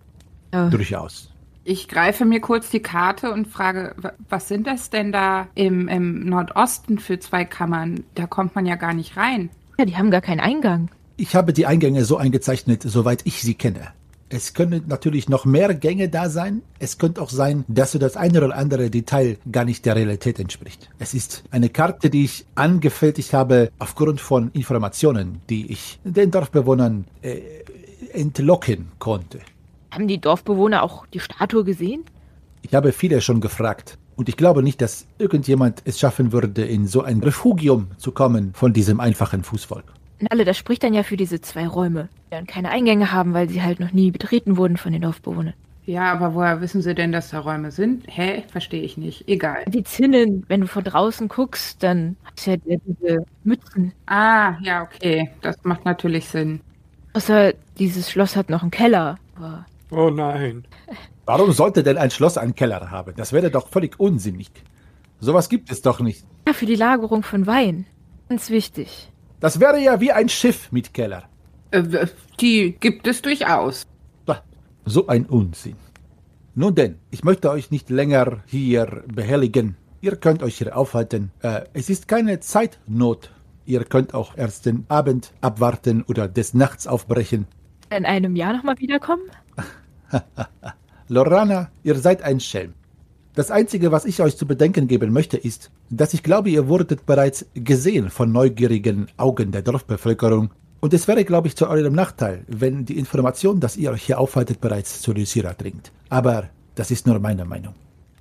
[0.54, 0.70] Ja.
[0.70, 1.32] Durchaus.
[1.64, 5.88] Ich greife mir kurz die Karte und frage, wa- was sind das denn da im,
[5.88, 8.04] im Nordosten für zwei Kammern?
[8.16, 9.50] Da kommt man ja gar nicht rein.
[9.78, 10.90] ja, die haben gar keinen Eingang.
[11.18, 13.90] Ich habe die Eingänge so eingezeichnet, soweit ich sie kenne.
[14.32, 16.62] Es können natürlich noch mehr Gänge da sein.
[16.78, 20.40] Es könnte auch sein, dass so das eine oder andere Detail gar nicht der Realität
[20.40, 20.88] entspricht.
[21.00, 27.06] Es ist eine Karte, die ich angefertigt habe aufgrund von Informationen, die ich den Dorfbewohnern
[27.24, 27.40] äh,
[28.14, 29.40] entlocken konnte.
[29.90, 32.04] Haben die Dorfbewohner auch die Statue gesehen?
[32.62, 33.98] Ich habe viele schon gefragt.
[34.16, 38.52] Und ich glaube nicht, dass irgendjemand es schaffen würde, in so ein Refugium zu kommen
[38.54, 39.86] von diesem einfachen Fußvolk.
[40.20, 43.50] Nalle, das spricht dann ja für diese zwei Räume, die dann keine Eingänge haben, weil
[43.50, 45.54] sie halt noch nie betreten wurden von den Dorfbewohnern.
[45.86, 48.04] Ja, aber woher wissen Sie denn, dass da Räume sind?
[48.08, 48.44] Hä?
[48.52, 49.28] Verstehe ich nicht.
[49.28, 49.64] Egal.
[49.66, 53.94] Die Zinnen, wenn du von draußen guckst, dann hast du ja diese Mützen.
[54.06, 55.32] Ah, ja, okay.
[55.42, 56.62] Das macht natürlich Sinn.
[57.14, 59.18] Außer dieses Schloss hat noch einen Keller.
[59.36, 60.66] Aber Oh nein.
[61.26, 63.14] Warum sollte denn ein Schloss einen Keller haben?
[63.16, 64.52] Das wäre doch völlig unsinnig.
[65.20, 66.24] Sowas gibt es doch nicht.
[66.48, 67.88] ja, für die Lagerung von Wein.
[68.30, 69.10] Ganz wichtig.
[69.40, 71.24] Das wäre ja wie ein Schiff mit Keller.
[71.72, 72.08] Äh,
[72.40, 73.86] die gibt es durchaus.
[74.86, 75.76] So ein Unsinn.
[76.56, 79.78] Nun denn, ich möchte euch nicht länger hier behelligen.
[80.02, 81.32] Ihr könnt euch hier aufhalten.
[81.42, 83.32] Äh, es ist keine Zeitnot.
[83.66, 87.46] Ihr könnt auch erst den Abend abwarten oder des Nachts aufbrechen.
[87.96, 89.30] In einem Jahr nochmal wiederkommen?
[91.08, 92.74] Lorana, ihr seid ein Schelm.
[93.40, 97.06] Das Einzige, was ich euch zu bedenken geben möchte, ist, dass ich glaube, ihr wurdet
[97.06, 100.50] bereits gesehen von neugierigen Augen der Dorfbevölkerung.
[100.82, 104.20] Und es wäre, glaube ich, zu eurem Nachteil, wenn die Information, dass ihr euch hier
[104.20, 105.94] aufhaltet, bereits zu Lysira dringt.
[106.10, 107.76] Aber das ist nur meine Meinung.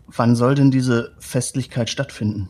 [0.06, 2.46] Wann soll denn diese Festlichkeit stattfinden?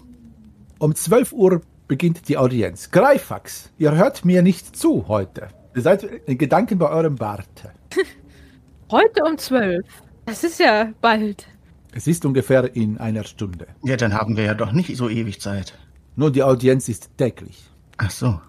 [0.79, 2.91] Um 12 Uhr beginnt die Audienz.
[2.91, 5.49] Greifax, ihr hört mir nicht zu heute.
[5.75, 7.49] Ihr seid in Gedanken bei eurem Bart.
[8.91, 9.87] Heute um zwölf.
[10.27, 11.47] Das ist ja bald.
[11.93, 13.67] Es ist ungefähr in einer Stunde.
[13.83, 15.75] Ja, dann haben wir ja doch nicht so ewig Zeit.
[16.17, 17.65] Nun, die Audienz ist täglich.
[17.97, 18.41] Ach so.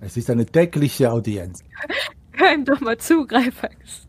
[0.00, 1.62] Es ist eine tägliche Audienz.
[2.32, 4.08] Hör ihm doch mal zu, Greifax.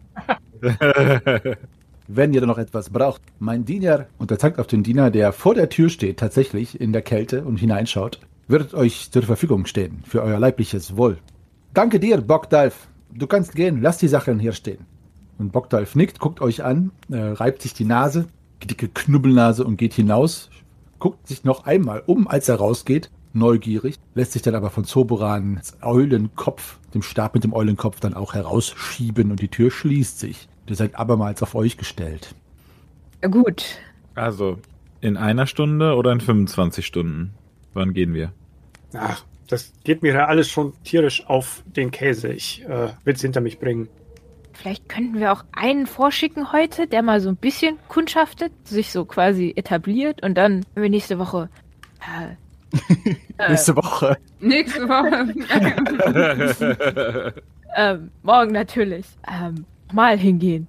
[2.08, 5.54] Wenn ihr noch etwas braucht, mein Diener, und er zeigt auf den Diener, der vor
[5.54, 10.22] der Tür steht, tatsächlich in der Kälte und hineinschaut, wird euch zur Verfügung stehen für
[10.22, 11.18] euer leibliches Wohl.
[11.74, 12.88] Danke dir, Bogdalf.
[13.14, 14.86] Du kannst gehen, lass die Sachen hier stehen.
[15.38, 18.28] Und Bogdalf nickt, guckt euch an, äh, reibt sich die Nase,
[18.68, 20.50] dicke Knubbelnase und geht hinaus,
[21.00, 25.78] guckt sich noch einmal um, als er rausgeht, neugierig, lässt sich dann aber von Zoborans
[25.82, 30.48] Eulenkopf, dem Stab mit dem Eulenkopf, dann auch herausschieben und die Tür schließt sich.
[30.68, 32.34] Ihr seid abermals auf euch gestellt.
[33.22, 33.80] Gut.
[34.16, 34.58] Also,
[35.02, 37.34] in einer Stunde oder in 25 Stunden?
[37.74, 38.32] Wann gehen wir?
[38.94, 42.30] Ach, das geht mir ja alles schon tierisch auf den Käse.
[42.30, 43.90] Ich äh, will es hinter mich bringen.
[44.62, 49.06] Vielleicht könnten wir auch einen vorschicken heute, der mal so ein bisschen kundschaftet, sich so
[49.06, 51.50] quasi etabliert und dann wenn wir nächste Woche.
[52.00, 52.36] Äh,
[53.38, 54.18] äh, Nächste Woche.
[54.40, 55.34] Nächste Woche.
[57.76, 59.06] ähm, morgen natürlich.
[59.30, 60.68] Ähm, mal hingehen.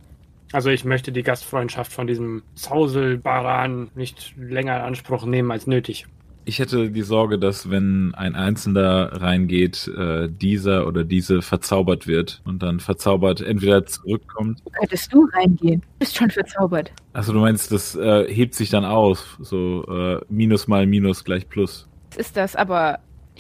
[0.53, 6.07] Also ich möchte die Gastfreundschaft von diesem Zauselbaran nicht länger in Anspruch nehmen als nötig.
[6.45, 12.43] Ich hätte die Sorge, dass wenn ein Einzelner reingeht, äh, dieser oder diese verzaubert wird
[12.45, 14.61] und dann verzaubert entweder zurückkommt.
[14.73, 15.81] Könntest du reingehen?
[15.81, 16.93] Du bist schon verzaubert.
[17.13, 21.49] Also du meinst, das äh, hebt sich dann auf, so äh, Minus mal Minus gleich
[21.49, 21.89] Plus.
[22.11, 22.57] Was ist das?
[22.57, 22.99] Aber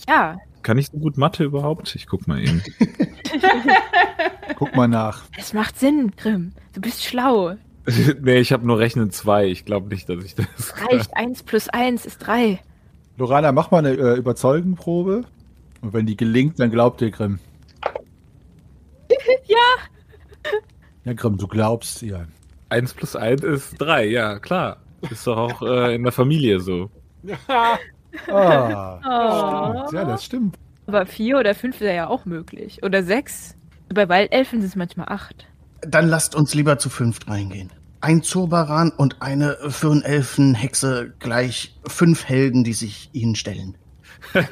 [0.09, 1.95] ja, Kann ich so gut Mathe überhaupt?
[1.97, 2.63] Ich guck mal eben.
[4.57, 5.25] Guck mal nach.
[5.37, 6.53] es macht Sinn, Grimm.
[6.73, 7.57] Du bist schlau.
[8.21, 9.47] nee, ich habe nur Rechnen 2.
[9.47, 10.75] Ich glaube nicht, dass ich das.
[10.81, 11.17] Reicht.
[11.17, 12.61] Eins plus eins ist drei.
[13.23, 15.23] Lorana, mach mal eine äh, Überzeugenprobe.
[15.81, 17.39] Und wenn die gelingt, dann glaubt ihr Grimm.
[19.47, 19.59] Ja.
[21.05, 22.27] Ja, Grimm, du glaubst ihr.
[22.71, 24.79] 1 plus 1 ist 3, ja, klar.
[25.11, 26.91] Ist doch auch äh, in der Familie so.
[27.49, 27.79] Ah,
[28.29, 28.99] Oh.
[29.87, 29.93] stimmt.
[29.93, 30.59] ja, das stimmt.
[30.87, 32.83] Aber vier oder fünf wäre ja auch möglich.
[32.83, 33.55] Oder sechs.
[33.89, 35.47] Bei Waldelfen sind es manchmal acht.
[35.83, 37.71] Dann lasst uns lieber zu fünft reingehen.
[38.03, 43.79] Ein Zurbaran und eine Firnelfen-Hexe gleich fünf Helden, die sich ihnen stellen.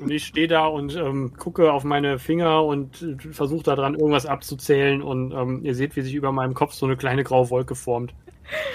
[0.00, 4.26] Und ich stehe da und ähm, gucke auf meine Finger und äh, versuche daran irgendwas
[4.26, 7.76] abzuzählen und ähm, ihr seht, wie sich über meinem Kopf so eine kleine graue Wolke
[7.76, 8.12] formt.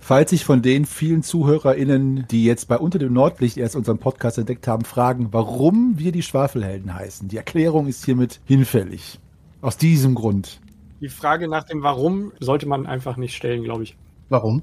[0.00, 4.36] Falls sich von den vielen ZuhörerInnen, die jetzt bei Unter dem Nordlicht erst unseren Podcast
[4.36, 7.28] entdeckt haben, fragen, warum wir die Schwafelhelden heißen.
[7.28, 9.18] Die Erklärung ist hiermit hinfällig.
[9.62, 10.60] Aus diesem Grund.
[11.00, 13.96] Die Frage nach dem Warum sollte man einfach nicht stellen, glaube ich.
[14.28, 14.62] Warum?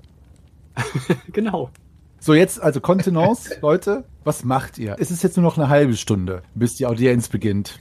[1.32, 1.72] Genau.
[2.20, 4.04] So, jetzt also Kontenance, Leute.
[4.26, 4.97] Was macht ihr?
[5.00, 7.80] Es ist jetzt nur noch eine halbe Stunde, bis die Audienz beginnt.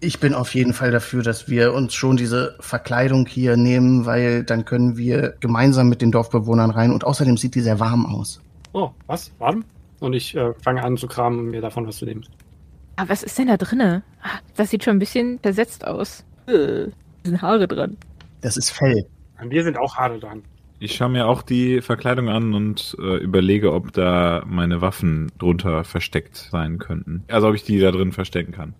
[0.00, 4.42] Ich bin auf jeden Fall dafür, dass wir uns schon diese Verkleidung hier nehmen, weil
[4.42, 8.40] dann können wir gemeinsam mit den Dorfbewohnern rein und außerdem sieht die sehr warm aus.
[8.72, 9.30] Oh, was?
[9.38, 9.64] Warm?
[10.00, 12.26] Und ich äh, fange an zu kramen, um mir davon was zu nehmen.
[12.96, 14.02] Aber was ist denn da drinne?
[14.56, 16.24] Das sieht schon ein bisschen versetzt aus.
[16.52, 16.90] Äh,
[17.24, 17.96] sind Haare dran.
[18.40, 19.06] Das ist Fell.
[19.36, 20.42] An mir sind auch Haare dran.
[20.80, 25.84] Ich schaue mir auch die Verkleidung an und äh, überlege, ob da meine Waffen drunter
[25.84, 27.22] versteckt sein könnten.
[27.28, 28.74] Also ob ich die da drin verstecken kann.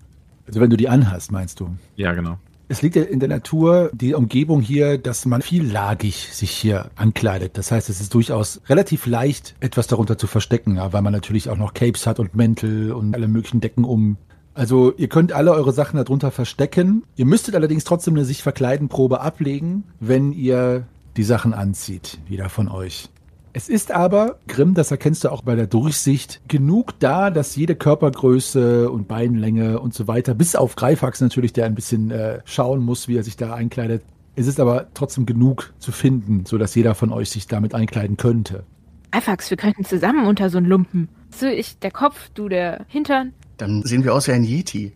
[0.46, 1.76] Also wenn du die anhast, meinst du?
[1.94, 2.38] Ja, genau.
[2.68, 7.58] Es liegt ja in der Natur, die Umgebung hier, dass man viellagig sich hier ankleidet.
[7.58, 11.50] Das heißt, es ist durchaus relativ leicht, etwas darunter zu verstecken, ja, weil man natürlich
[11.50, 14.16] auch noch Capes hat und Mäntel und alle möglichen Decken um.
[14.54, 17.04] Also ihr könnt alle eure Sachen darunter verstecken.
[17.16, 20.86] Ihr müsstet allerdings trotzdem eine sich verkleiden Probe ablegen, wenn ihr
[21.16, 23.08] die Sachen anzieht, jeder von euch.
[23.54, 27.76] Es ist aber, Grimm, das erkennst du auch bei der Durchsicht, genug da, dass jede
[27.76, 32.80] Körpergröße und Beinlänge und so weiter, bis auf Greifax natürlich, der ein bisschen äh, schauen
[32.80, 34.02] muss, wie er sich da einkleidet.
[34.36, 38.16] Es ist aber trotzdem genug zu finden, so dass jeder von euch sich damit einkleiden
[38.16, 38.64] könnte.
[39.10, 41.10] Alphax, wir könnten zusammen unter so einen Lumpen.
[41.36, 43.34] So, ich der Kopf, du der Hintern.
[43.62, 44.90] Dann sehen wir aus wie ein Yeti.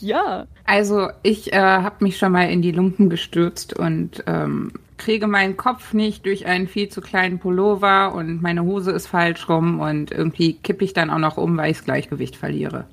[0.00, 0.46] Ja.
[0.64, 5.58] Also ich äh, habe mich schon mal in die Lumpen gestürzt und ähm, kriege meinen
[5.58, 10.12] Kopf nicht durch einen viel zu kleinen Pullover und meine Hose ist falsch rum und
[10.12, 12.86] irgendwie kippe ich dann auch noch um, weil ich das Gleichgewicht verliere.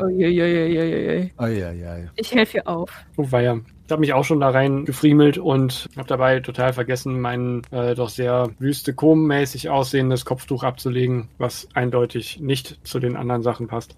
[0.00, 1.32] Uiuiuiuiui.
[1.36, 2.08] Eieiei.
[2.14, 2.92] Ich helfe ihr auf.
[3.16, 3.58] Oh, weia.
[3.86, 7.96] Ich habe mich auch schon da rein gefriemelt und habe dabei total vergessen, mein äh,
[7.96, 13.96] doch sehr wüste mäßig aussehendes Kopftuch abzulegen, was eindeutig nicht zu den anderen Sachen passt.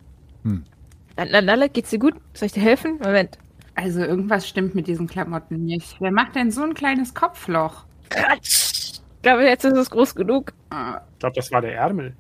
[1.17, 2.15] Nalle, geht's dir gut?
[2.35, 2.99] Soll ich dir helfen?
[3.03, 3.39] Moment.
[3.75, 5.97] Also irgendwas stimmt mit diesen Klamotten nicht.
[6.01, 7.85] Wer macht denn so ein kleines Kopfloch?
[8.11, 9.01] Quatsch.
[9.17, 10.53] Ich glaube, jetzt ist es groß genug.
[10.71, 12.15] Äh, Ich glaube, das war der Ärmel.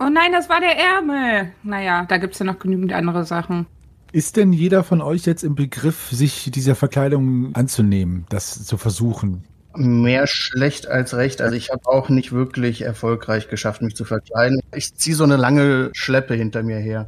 [0.00, 1.52] Oh nein, das war der Ärmel.
[1.62, 3.66] Naja, da gibt's ja noch genügend andere Sachen.
[4.12, 9.44] Ist denn jeder von euch jetzt im Begriff, sich dieser Verkleidung anzunehmen, das zu versuchen?
[9.74, 11.40] Mehr schlecht als recht.
[11.40, 14.60] Also ich habe auch nicht wirklich erfolgreich geschafft, mich zu verkleiden.
[14.74, 17.06] Ich ziehe so eine lange Schleppe hinter mir her.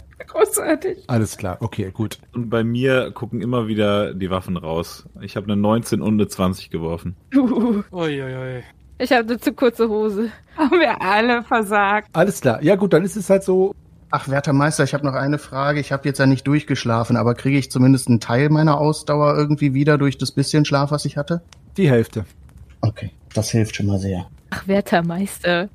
[0.55, 1.05] Großartig.
[1.09, 2.19] Alles klar, okay, gut.
[2.33, 5.05] Und bei mir gucken immer wieder die Waffen raus.
[5.21, 7.17] Ich habe eine 19 und eine 20 geworfen.
[7.35, 8.63] Uh, Uiuiui.
[8.99, 10.31] ich habe eine zu kurze Hose.
[10.57, 12.09] Haben wir alle versagt.
[12.13, 12.63] Alles klar.
[12.63, 13.75] Ja gut, dann ist es halt so,
[14.11, 15.81] Ach, werter Meister, ich habe noch eine Frage.
[15.81, 19.75] Ich habe jetzt ja nicht durchgeschlafen, aber kriege ich zumindest einen Teil meiner Ausdauer irgendwie
[19.75, 21.43] wieder durch das bisschen Schlaf, was ich hatte?
[21.77, 22.25] die Hälfte.
[22.81, 24.27] Okay, das hilft schon mal sehr.
[24.51, 25.69] Ach, werter Meister.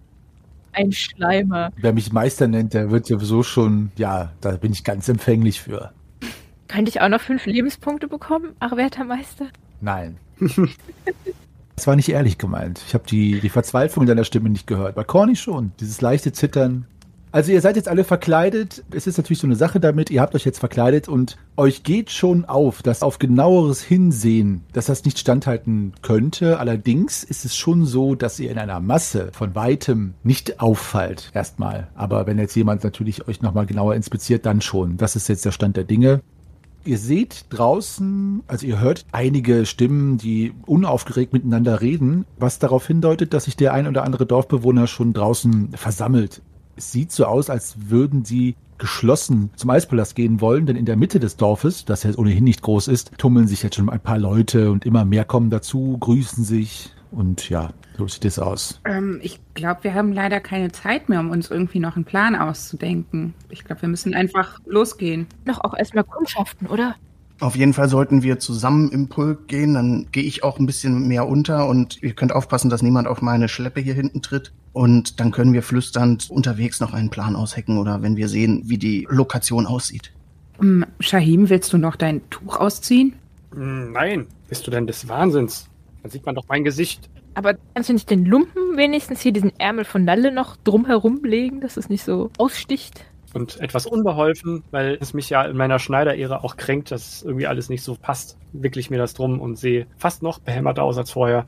[0.74, 1.72] Ein Schleimer.
[1.78, 5.91] Wer mich Meister nennt, der wird sowieso schon, ja, da bin ich ganz empfänglich für.
[6.67, 8.55] Könnte ich auch noch fünf Lebenspunkte bekommen?
[8.59, 9.47] Ach, werter Meister.
[9.82, 10.17] Nein.
[11.76, 12.84] Das war nicht ehrlich gemeint.
[12.86, 14.95] Ich habe die, die Verzweiflung in deiner Stimme nicht gehört.
[14.95, 15.72] Bei Corny schon.
[15.80, 16.86] Dieses leichte Zittern.
[17.32, 18.84] Also ihr seid jetzt alle verkleidet.
[18.89, 22.09] Es ist natürlich so eine Sache damit, ihr habt euch jetzt verkleidet und euch geht
[22.09, 26.59] schon auf, dass auf genaueres Hinsehen, dass das nicht standhalten könnte.
[26.59, 31.89] Allerdings ist es schon so, dass ihr in einer Masse von weitem nicht auffallt erstmal.
[31.93, 34.97] Aber wenn jetzt jemand natürlich euch nochmal genauer inspiziert, dann schon.
[34.97, 36.21] Das ist jetzt der Stand der Dinge.
[36.86, 43.34] Ihr seht draußen, also ihr hört einige Stimmen, die unaufgeregt miteinander reden, was darauf hindeutet,
[43.36, 46.41] dass sich der ein oder andere Dorfbewohner schon draußen versammelt.
[46.80, 50.95] Es sieht so aus, als würden sie geschlossen zum Eispalast gehen wollen, denn in der
[50.95, 54.17] Mitte des Dorfes, das ja ohnehin nicht groß ist, tummeln sich jetzt schon ein paar
[54.17, 58.80] Leute und immer mehr kommen dazu, grüßen sich und ja, so sieht es aus.
[58.86, 62.34] Ähm, ich glaube, wir haben leider keine Zeit mehr, um uns irgendwie noch einen Plan
[62.38, 63.34] auszudenken.
[63.49, 65.27] Ich glaube, wir müssen einfach losgehen.
[65.43, 66.95] Noch auch erstmal Kundschaften, oder?
[67.40, 71.08] Auf jeden Fall sollten wir zusammen im Pulk gehen, dann gehe ich auch ein bisschen
[71.08, 74.52] mehr unter und ihr könnt aufpassen, dass niemand auf meine Schleppe hier hinten tritt.
[74.74, 78.78] Und dann können wir flüsternd unterwegs noch einen Plan aushecken oder wenn wir sehen, wie
[78.78, 80.12] die Lokation aussieht.
[80.62, 83.14] Ähm, Shahim, willst du noch dein Tuch ausziehen?
[83.54, 85.70] Hm, Nein, bist du denn des Wahnsinns?
[86.04, 87.10] Dann sieht man doch mein Gesicht.
[87.36, 91.62] Aber kannst du nicht den Lumpen wenigstens hier diesen Ärmel von Nalle noch drumherum legen,
[91.62, 93.06] dass es nicht so aussticht?
[93.34, 97.69] Und etwas unbeholfen, weil es mich ja in meiner Schneiderehre auch kränkt, dass irgendwie alles
[97.69, 101.11] nicht so passt, wickle ich mir das drum und sehe fast noch behämmerter aus als
[101.11, 101.45] vorher.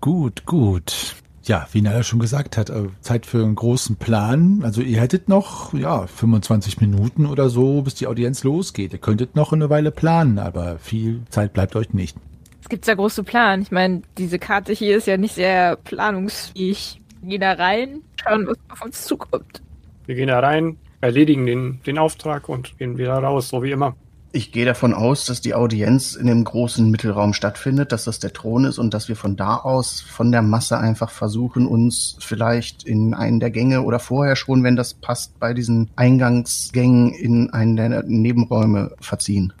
[0.00, 1.16] Gut, gut.
[1.42, 4.60] Ja, wie Nala schon gesagt hat, äh, Zeit für einen großen Plan.
[4.64, 8.92] Also ihr hättet noch, ja, 25 Minuten oder so, bis die Audienz losgeht.
[8.92, 12.16] Ihr könntet noch eine Weile planen, aber viel Zeit bleibt euch nicht.
[12.62, 13.62] Es gibt ja große Plan.
[13.62, 17.00] Ich meine, diese Karte hier ist ja nicht sehr planungsfähig.
[17.22, 19.62] Wir gehen da rein, schauen, was auf uns zukommt.
[20.04, 23.94] Wir gehen da rein, erledigen den, den Auftrag und gehen wieder raus, so wie immer.
[24.30, 28.34] Ich gehe davon aus, dass die Audienz in dem großen Mittelraum stattfindet, dass das der
[28.34, 32.84] Thron ist und dass wir von da aus von der Masse einfach versuchen, uns vielleicht
[32.84, 37.76] in einen der Gänge oder vorher schon, wenn das passt, bei diesen Eingangsgängen in einen
[37.76, 39.54] der Nebenräume verziehen.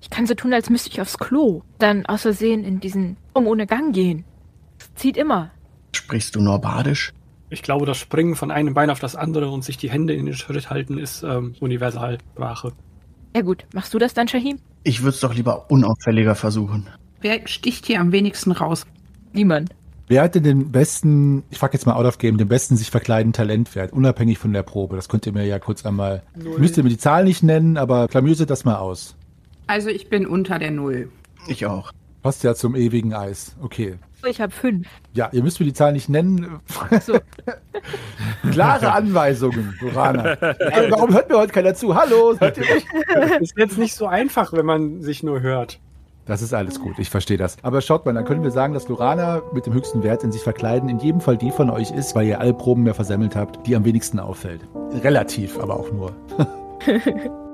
[0.00, 1.60] Ich kann so tun, als müsste ich aufs Klo.
[1.78, 4.24] Dann aus Versehen in diesen um ohne Gang gehen.
[4.78, 5.50] Das zieht immer.
[5.92, 7.12] Sprichst du Norbadisch?
[7.50, 10.26] Ich glaube, das Springen von einem Bein auf das andere und sich die Hände in
[10.26, 12.72] den Schritt halten ist ähm, Universalsprache.
[13.34, 14.58] Ja gut, machst du das dann, Shahim?
[14.84, 16.88] Ich würde es doch lieber unauffälliger versuchen.
[17.20, 18.86] Wer sticht hier am wenigsten raus?
[19.32, 19.70] Niemand.
[20.08, 22.90] Wer hat denn den besten, ich frage jetzt mal out of game, den besten sich
[22.90, 24.96] verkleiden Talentwert, unabhängig von der Probe?
[24.96, 26.22] Das könnt ihr mir ja kurz einmal,
[26.58, 29.16] müsst ihr mir die Zahl nicht nennen, aber klamüse das mal aus.
[29.66, 31.10] Also ich bin unter der Null.
[31.46, 31.92] Ich auch.
[32.22, 33.56] Passt ja zum ewigen Eis.
[33.62, 33.98] Okay.
[34.26, 34.88] Ich habe fünf.
[35.14, 36.60] Ja, ihr müsst mir die Zahl nicht nennen.
[37.00, 37.18] So.
[38.50, 40.32] Klare Anweisungen, Durana.
[40.32, 41.94] Aber warum hört mir heute keiner zu?
[41.94, 42.84] Hallo, seid ihr mich?
[43.40, 45.78] Ist jetzt nicht so einfach, wenn man sich nur hört.
[46.26, 47.56] Das ist alles gut, ich verstehe das.
[47.62, 50.42] Aber schaut mal, dann können wir sagen, dass Lorana mit dem höchsten Wert in sich
[50.42, 53.66] verkleiden in jedem Fall die von euch ist, weil ihr alle Proben mehr versemmelt habt,
[53.66, 54.60] die am wenigsten auffällt.
[55.02, 56.12] Relativ, aber auch nur.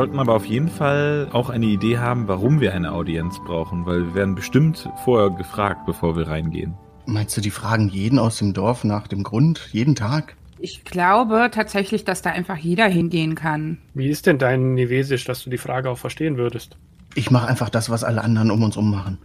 [0.00, 4.06] sollten aber auf jeden Fall auch eine Idee haben, warum wir eine Audienz brauchen, weil
[4.06, 6.72] wir werden bestimmt vorher gefragt, bevor wir reingehen.
[7.04, 9.68] Meinst du, die fragen jeden aus dem Dorf nach dem Grund?
[9.72, 10.36] Jeden Tag?
[10.58, 13.76] Ich glaube tatsächlich, dass da einfach jeder hingehen kann.
[13.92, 16.78] Wie ist denn dein Nivesisch, dass du die Frage auch verstehen würdest?
[17.14, 19.18] Ich mache einfach das, was alle anderen um uns rum machen.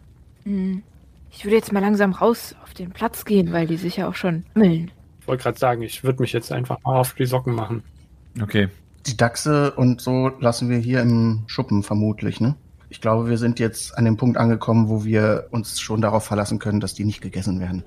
[0.43, 0.83] Hm.
[1.31, 4.15] Ich würde jetzt mal langsam raus auf den Platz gehen, weil die sich ja auch
[4.15, 4.91] schon müllen.
[5.21, 7.81] Ich wollte gerade sagen, ich würde mich jetzt einfach mal auf die Socken machen.
[8.41, 8.67] Okay.
[9.07, 12.55] Die Dachse und so lassen wir hier im Schuppen vermutlich, ne?
[12.89, 16.59] Ich glaube, wir sind jetzt an dem Punkt angekommen, wo wir uns schon darauf verlassen
[16.59, 17.83] können, dass die nicht gegessen werden.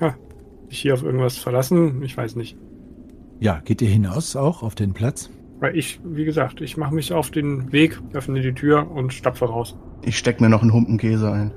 [0.00, 0.14] Ha,
[0.68, 2.02] mich hier auf irgendwas verlassen?
[2.02, 2.56] Ich weiß nicht.
[3.40, 5.30] Ja, geht ihr hinaus auch auf den Platz?
[5.60, 9.46] Weil ich, wie gesagt, ich mache mich auf den Weg, öffne die Tür und stapfe
[9.46, 9.76] raus.
[10.02, 11.52] Ich steck mir noch einen Humpen Käse ein.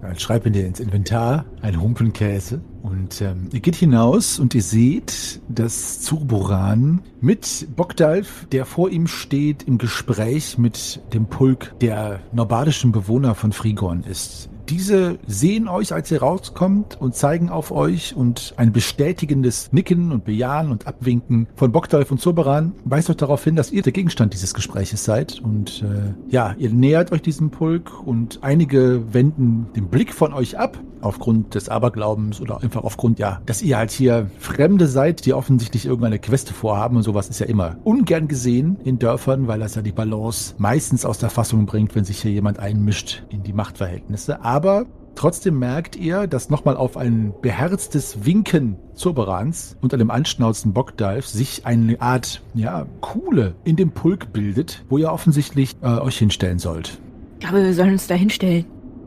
[0.00, 4.62] Dann schreibt ihr ins Inventar ein Humpen Käse und ähm, ihr geht hinaus und ihr
[4.62, 12.20] seht, dass Zurboran mit Bogdalf, der vor ihm steht, im Gespräch mit dem Pulk der
[12.32, 14.48] norbadischen Bewohner von Frigorn ist.
[14.68, 20.24] Diese sehen euch, als ihr rauskommt und zeigen auf euch und ein bestätigendes Nicken und
[20.24, 24.34] Bejahen und Abwinken von Bogdalf und Zoberan weist euch darauf hin, dass ihr der Gegenstand
[24.34, 25.40] dieses Gespräches seid.
[25.40, 30.58] Und äh, ja, ihr nähert euch diesem Pulk und einige wenden den Blick von euch
[30.58, 35.34] ab aufgrund des Aberglaubens oder einfach aufgrund, ja, dass ihr halt hier Fremde seid, die
[35.34, 39.74] offensichtlich irgendeine Queste vorhaben und sowas ist ja immer ungern gesehen in Dörfern, weil das
[39.74, 43.52] ja die Balance meistens aus der Fassung bringt, wenn sich hier jemand einmischt in die
[43.52, 44.42] Machtverhältnisse.
[44.42, 44.86] Aber
[45.18, 51.66] Trotzdem merkt ihr, dass nochmal auf ein beherztes Winken Zoberans und einem anschnauzten Bockdalf sich
[51.66, 57.00] eine Art, ja, Kuhle in dem Pulk bildet, wo ihr offensichtlich äh, euch hinstellen sollt.
[57.40, 58.64] Ich glaube, wir sollen uns da hinstellen.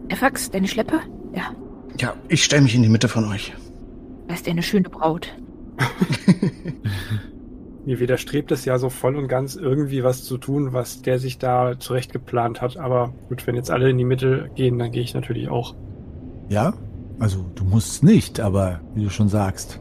[0.10, 1.00] Efax, deine Schleppe?
[1.34, 1.56] Ja.
[2.00, 3.54] Ja, ich stelle mich in die Mitte von euch.
[4.28, 5.30] Da ist eine schöne Braut.
[7.86, 11.39] Mir widerstrebt es ja so voll und ganz irgendwie was zu tun, was der sich
[11.39, 12.78] da zurecht geplant hat.
[12.78, 15.76] Aber gut, wenn jetzt alle in die Mitte gehen, dann gehe ich natürlich auch.
[16.50, 16.74] Ja?
[17.20, 19.80] Also du musst nicht, aber wie du schon sagst,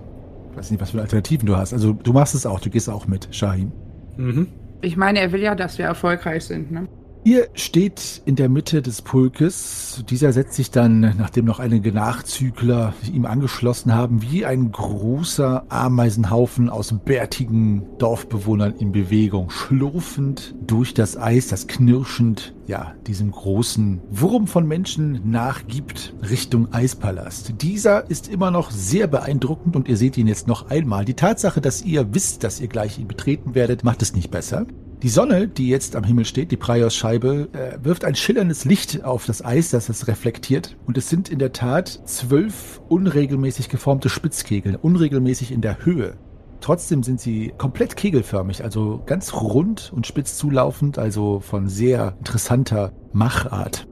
[0.51, 1.73] ich weiß nicht, was für Alternativen du hast.
[1.73, 3.73] Also du machst es auch, du gehst auch mit, Shahim.
[4.17, 4.49] Mhm.
[4.83, 6.89] Ich meine, er will ja, dass wir erfolgreich sind, ne?
[7.23, 10.03] Ihr steht in der Mitte des Pulkes.
[10.09, 16.71] Dieser setzt sich dann, nachdem noch einige Nachzügler ihm angeschlossen haben, wie ein großer Ameisenhaufen
[16.71, 24.47] aus bärtigen Dorfbewohnern in Bewegung, schlurfend durch das Eis, das knirschend, ja, diesem großen Wurm
[24.47, 27.53] von Menschen nachgibt Richtung Eispalast.
[27.61, 31.05] Dieser ist immer noch sehr beeindruckend und ihr seht ihn jetzt noch einmal.
[31.05, 34.67] Die Tatsache, dass ihr wisst, dass ihr gleich ihn betreten werdet, macht es nicht besser.
[35.03, 39.25] Die Sonne, die jetzt am Himmel steht, die Praios-Scheibe, äh, wirft ein schillerndes Licht auf
[39.25, 40.77] das Eis, das es reflektiert.
[40.87, 46.19] Und es sind in der Tat zwölf unregelmäßig geformte Spitzkegel, unregelmäßig in der Höhe.
[46.61, 52.93] Trotzdem sind sie komplett kegelförmig, also ganz rund und spitz zulaufend, also von sehr interessanter
[53.15, 53.87] Machart.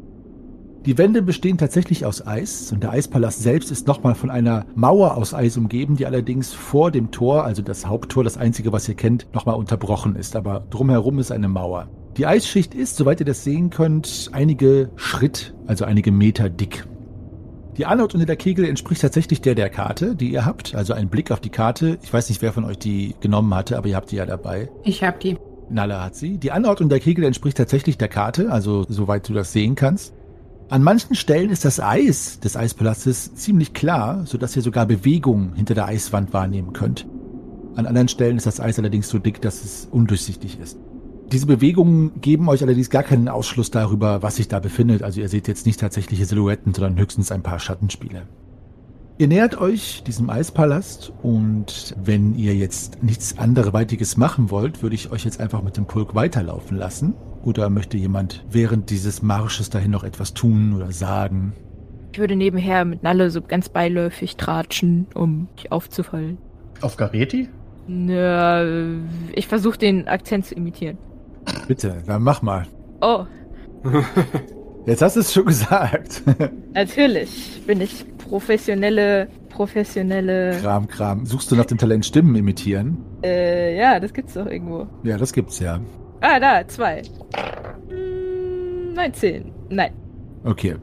[0.89, 5.19] Die Wände bestehen tatsächlich aus Eis und der Eispalast selbst ist nochmal von einer Mauer
[5.19, 8.95] aus Eis umgeben, die allerdings vor dem Tor, also das Haupttor, das einzige, was ihr
[8.95, 10.35] kennt, nochmal unterbrochen ist.
[10.35, 11.91] Aber drumherum ist eine Mauer.
[12.17, 16.87] Die Eisschicht ist, soweit ihr das sehen könnt, einige Schritt, also einige Meter dick.
[17.77, 20.75] Die Anort unter der Kegel entspricht tatsächlich der der Karte, die ihr habt.
[20.75, 21.99] Also ein Blick auf die Karte.
[22.03, 24.71] Ich weiß nicht, wer von euch die genommen hatte, aber ihr habt die ja dabei.
[24.85, 25.37] Ich hab die.
[25.69, 26.39] Nala hat sie.
[26.39, 30.15] Die Anordnung der Kegel entspricht tatsächlich der Karte, also soweit du das sehen kannst.
[30.71, 35.75] An manchen Stellen ist das Eis des Eispalastes ziemlich klar, sodass ihr sogar Bewegung hinter
[35.75, 37.07] der Eiswand wahrnehmen könnt.
[37.75, 40.79] An anderen Stellen ist das Eis allerdings so dick, dass es undurchsichtig ist.
[41.33, 45.03] Diese Bewegungen geben euch allerdings gar keinen Ausschluss darüber, was sich da befindet.
[45.03, 48.27] Also ihr seht jetzt nicht tatsächliche Silhouetten, sondern höchstens ein paar Schattenspiele.
[49.17, 55.11] Ihr nähert euch diesem Eispalast und wenn ihr jetzt nichts anderweitiges machen wollt, würde ich
[55.13, 57.15] euch jetzt einfach mit dem Pulk weiterlaufen lassen.
[57.43, 61.53] Oder möchte jemand während dieses Marsches dahin noch etwas tun oder sagen?
[62.13, 66.39] Ich würde nebenher mit Nalle so ganz beiläufig tratschen, um nicht aufzufallen.
[66.81, 67.49] Auf Gareti?
[67.87, 68.65] Na,
[69.35, 70.99] ich versuche den Akzent zu imitieren.
[71.67, 72.67] Bitte, dann mach mal.
[73.01, 73.25] Oh,
[74.87, 76.23] Jetzt hast du es schon gesagt.
[76.73, 80.59] natürlich bin ich professionelle, professionelle.
[80.61, 81.27] Kram, Kram.
[81.27, 82.99] Suchst du nach dem Talent Stimmen imitieren?
[83.23, 84.87] Äh, ja, das gibt's doch irgendwo.
[85.03, 85.81] Ja, das gibt's ja.
[86.21, 87.03] Ah, da, zwei.
[87.89, 89.53] Hm, 19.
[89.71, 89.93] Nein.
[90.45, 90.77] Okay.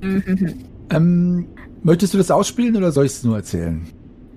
[0.00, 0.54] Mhm.
[0.90, 1.46] Ähm,
[1.82, 3.86] möchtest du das ausspielen oder soll ich es nur erzählen?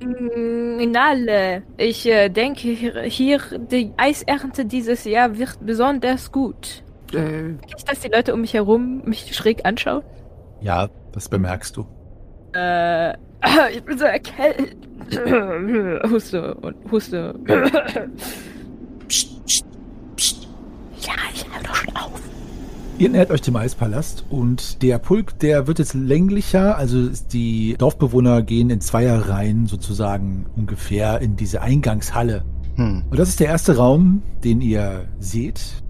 [0.02, 3.40] Mm, Nalle, ich äh, denke, hier, hier
[3.72, 6.84] die Eisernte dieses Jahr wird besonders gut.
[7.14, 10.04] Äh, Nicht, dass die Leute um mich herum mich schräg anschauen?
[10.62, 11.86] Ja, das bemerkst du.
[12.54, 13.14] Äh,
[13.74, 14.76] ich bin so erkältet.
[16.12, 17.36] Huste und Huste.
[21.06, 22.22] Ja, ich hör doch schon auf.
[23.00, 28.44] Ihr nähert euch dem Eispalast und der Pulk, der wird jetzt länglicher, also die Dorfbewohner
[28.44, 32.44] gehen in Zweierreihen sozusagen ungefähr in diese Eingangshalle.
[32.76, 33.04] Hm.
[33.10, 35.84] Und das ist der erste Raum, den ihr seht.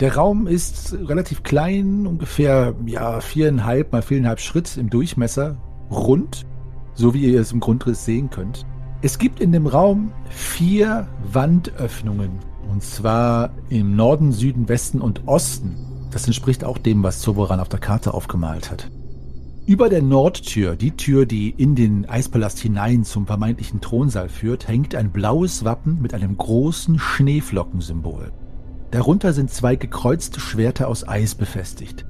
[0.00, 5.56] Der Raum ist relativ klein, ungefähr ja viereinhalb mal viereinhalb Schritt im Durchmesser,
[5.90, 6.44] rund,
[6.92, 8.66] so wie ihr es im Grundriss sehen könnt.
[9.00, 12.32] Es gibt in dem Raum vier Wandöffnungen,
[12.70, 15.76] und zwar im Norden, Süden, Westen und Osten.
[16.10, 18.90] Das entspricht auch dem, was Zoboran auf der Karte aufgemalt hat.
[19.66, 24.94] Über der Nordtür, die Tür, die in den Eispalast hinein zum vermeintlichen Thronsaal führt, hängt
[24.94, 28.32] ein blaues Wappen mit einem großen Schneeflockensymbol.
[28.92, 32.06] Darunter sind zwei gekreuzte Schwerter aus Eis befestigt.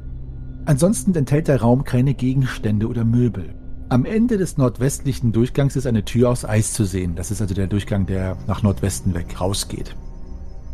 [0.66, 3.54] Ansonsten enthält der Raum keine Gegenstände oder Möbel.
[3.88, 7.14] Am Ende des nordwestlichen Durchgangs ist eine Tür aus Eis zu sehen.
[7.14, 9.96] Das ist also der Durchgang, der nach Nordwesten weg rausgeht.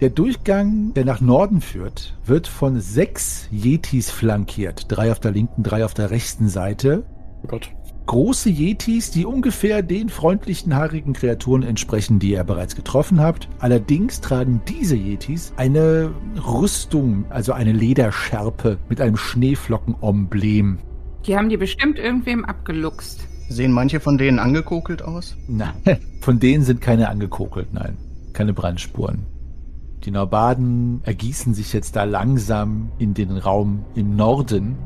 [0.03, 4.87] Der Durchgang, der nach Norden führt, wird von sechs Yetis flankiert.
[4.89, 7.05] Drei auf der linken, drei auf der rechten Seite.
[7.45, 7.71] Oh Gott.
[8.07, 13.49] Große Yetis, die ungefähr den freundlichen, haarigen Kreaturen entsprechen, die ihr bereits getroffen habt.
[13.61, 16.11] Allerdings tragen diese Yetis eine
[16.49, 20.79] Rüstung, also eine Lederschärpe mit einem Schneeflocken-Emblem.
[21.29, 23.29] Die haben die bestimmt irgendwem abgeluchst.
[23.49, 25.37] Sehen manche von denen angekokelt aus?
[25.47, 25.75] Nein,
[26.21, 27.97] von denen sind keine angekokelt, nein.
[28.33, 29.27] Keine Brandspuren.
[30.05, 34.77] Die Norbaden ergießen sich jetzt da langsam in den Raum im Norden.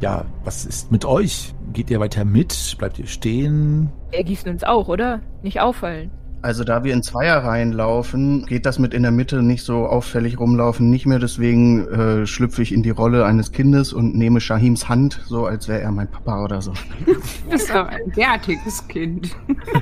[0.00, 1.54] Ja, was ist mit euch?
[1.72, 2.74] Geht ihr weiter mit?
[2.78, 3.90] Bleibt ihr stehen?
[4.12, 5.20] Ergießen uns auch, oder?
[5.42, 6.10] Nicht auffallen.
[6.42, 10.38] Also da wir in Zweierreihen laufen, geht das mit in der Mitte nicht so auffällig
[10.38, 11.18] rumlaufen nicht mehr.
[11.18, 15.68] Deswegen äh, schlüpfe ich in die Rolle eines Kindes und nehme Shahims Hand, so als
[15.68, 16.72] wäre er mein Papa oder so.
[17.06, 17.14] Du
[17.50, 19.36] bist aber ein derartiges Kind.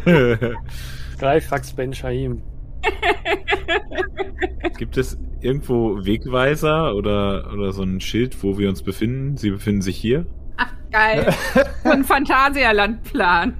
[1.18, 2.42] Greifax Ben Shahim.
[4.76, 9.36] Gibt es irgendwo Wegweiser oder, oder so ein Schild, wo wir uns befinden?
[9.36, 10.26] Sie befinden sich hier?
[10.57, 11.32] Ach, geil.
[11.84, 13.55] So ein Phantasialandplan.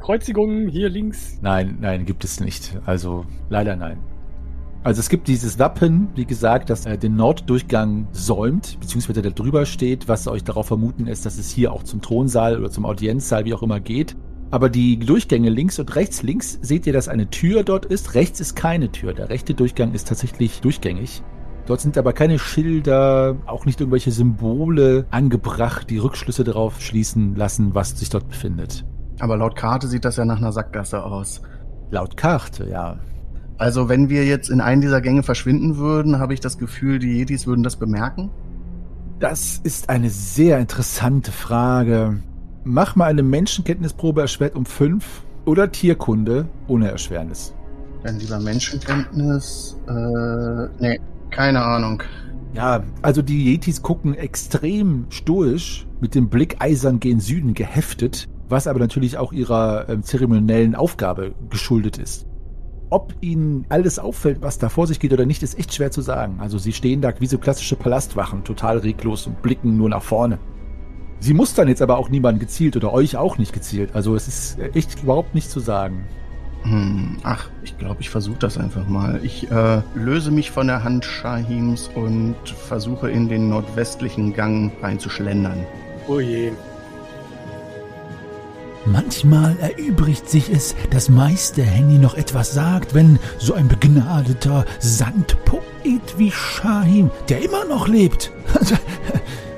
[0.00, 1.38] Kreuzigung hier links.
[1.42, 2.78] Nein, nein, gibt es nicht.
[2.86, 3.98] Also leider nein.
[4.82, 9.66] Also es gibt dieses Wappen, wie gesagt, das äh, den Norddurchgang säumt, beziehungsweise da drüber
[9.66, 13.44] steht, was euch darauf vermuten ist, dass es hier auch zum Thronsaal oder zum Audienzsaal,
[13.44, 14.16] wie auch immer geht.
[14.50, 18.14] Aber die Durchgänge links und rechts, links seht ihr, dass eine Tür dort ist.
[18.14, 19.14] Rechts ist keine Tür.
[19.14, 21.22] Der rechte Durchgang ist tatsächlich durchgängig.
[21.66, 27.76] Dort sind aber keine Schilder, auch nicht irgendwelche Symbole angebracht, die Rückschlüsse darauf schließen lassen,
[27.76, 28.84] was sich dort befindet.
[29.20, 31.42] Aber laut Karte sieht das ja nach einer Sackgasse aus.
[31.90, 32.98] Laut Karte, ja.
[33.56, 37.18] Also wenn wir jetzt in einen dieser Gänge verschwinden würden, habe ich das Gefühl, die
[37.18, 38.30] Yetis würden das bemerken.
[39.20, 42.20] Das ist eine sehr interessante Frage.
[42.64, 47.54] Mach mal eine Menschenkenntnisprobe erschwert um fünf oder Tierkunde ohne Erschwernis.
[48.04, 49.78] Dann lieber Menschenkenntnis.
[49.88, 51.00] Äh, nee,
[51.30, 52.02] keine Ahnung.
[52.52, 58.66] Ja, also die Yetis gucken extrem stoisch mit dem Blick eisern gen Süden geheftet, was
[58.66, 62.26] aber natürlich auch ihrer ähm, zeremoniellen Aufgabe geschuldet ist.
[62.90, 66.02] Ob ihnen alles auffällt, was da vor sich geht oder nicht, ist echt schwer zu
[66.02, 66.40] sagen.
[66.40, 70.38] Also sie stehen da wie so klassische Palastwachen, total reglos und blicken nur nach vorne.
[71.20, 73.90] Sie mustern jetzt aber auch niemanden gezielt oder euch auch nicht gezielt.
[73.94, 76.06] Also es ist echt überhaupt nicht zu sagen.
[76.62, 79.20] Hm, ach, ich glaube, ich versuche das einfach mal.
[79.22, 85.66] Ich äh, löse mich von der Hand Shahims und versuche in den nordwestlichen Gang reinzuschlendern.
[86.08, 86.52] Oh je.
[88.86, 96.16] Manchmal erübrigt sich es, dass Meister Henny noch etwas sagt, wenn so ein begnadeter Sandpoet
[96.16, 98.32] wie Shahim, der immer noch lebt.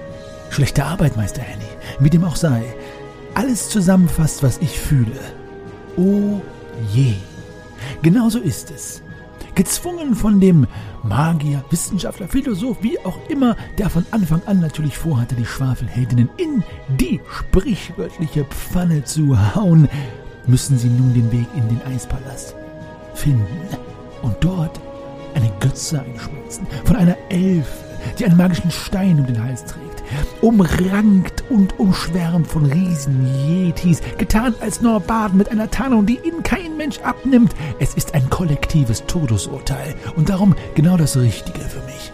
[0.53, 1.65] Schlechte Arbeit, Meister Henny,
[1.99, 2.63] wie dem auch sei.
[3.33, 5.19] Alles zusammenfasst, was ich fühle.
[5.97, 6.43] Oh
[6.93, 7.15] je.
[8.03, 9.03] Genauso ist es.
[9.55, 10.67] Gezwungen von dem
[11.03, 16.63] Magier, Wissenschaftler, Philosoph, wie auch immer, der von Anfang an natürlich vorhatte, die Schwafelheldinnen in
[16.99, 19.89] die sprichwörtliche Pfanne zu hauen,
[20.47, 22.55] müssen sie nun den Weg in den Eispalast
[23.15, 23.47] finden
[24.21, 24.79] und dort
[25.35, 27.85] eine Götze einschmelzen von einer Elfe,
[28.19, 29.92] die einen magischen Stein um den Hals trägt
[30.41, 36.77] umrankt und umschwärmt von riesen Yetis, getarnt als Norbaden mit einer Tarnung, die ihnen kein
[36.77, 37.55] Mensch abnimmt.
[37.79, 42.13] Es ist ein kollektives Todesurteil und darum genau das Richtige für mich.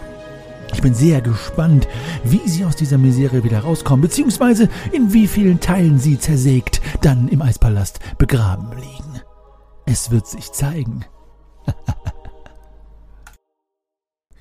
[0.73, 1.87] Ich bin sehr gespannt,
[2.23, 7.27] wie sie aus dieser Misere wieder rauskommen, beziehungsweise in wie vielen Teilen sie zersägt dann
[7.27, 9.21] im Eispalast begraben liegen.
[9.85, 11.05] Es wird sich zeigen.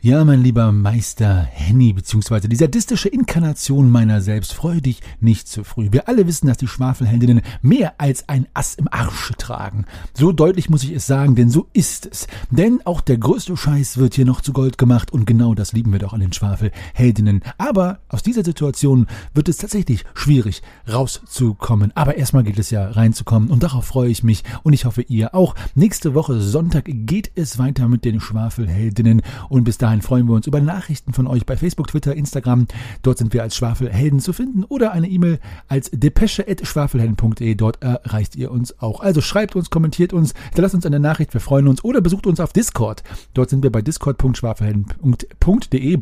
[0.08, 5.64] Ja, mein lieber Meister Henny, beziehungsweise die sadistische Inkarnation meiner selbst, freu dich nicht zu
[5.64, 5.88] früh.
[5.90, 9.84] Wir alle wissen, dass die Schwafelheldinnen mehr als ein Ass im Arsche tragen.
[10.14, 12.26] So deutlich muss ich es sagen, denn so ist es.
[12.50, 15.92] Denn auch der größte Scheiß wird hier noch zu Gold gemacht und genau das lieben
[15.92, 17.42] wir doch an den Schwafelheldinnen.
[17.58, 21.92] Aber aus dieser Situation wird es tatsächlich schwierig rauszukommen.
[21.94, 25.34] Aber erstmal geht es ja reinzukommen und darauf freue ich mich und ich hoffe ihr
[25.34, 25.54] auch.
[25.74, 30.46] Nächste Woche Sonntag geht es weiter mit den Schwafelheldinnen und bis dahin freuen wir uns
[30.46, 32.66] über Nachrichten von euch bei Facebook, Twitter, Instagram.
[33.02, 35.38] Dort sind wir als Schwafelhelden zu finden oder eine E-Mail
[35.68, 37.54] als depesche.schwafelhelden.de.
[37.54, 39.00] Dort erreicht ihr uns auch.
[39.00, 42.40] Also schreibt uns, kommentiert uns, hinterlasst uns eine Nachricht, wir freuen uns oder besucht uns
[42.40, 43.02] auf Discord.
[43.34, 45.98] Dort sind wir bei discord.schwafelhelden.de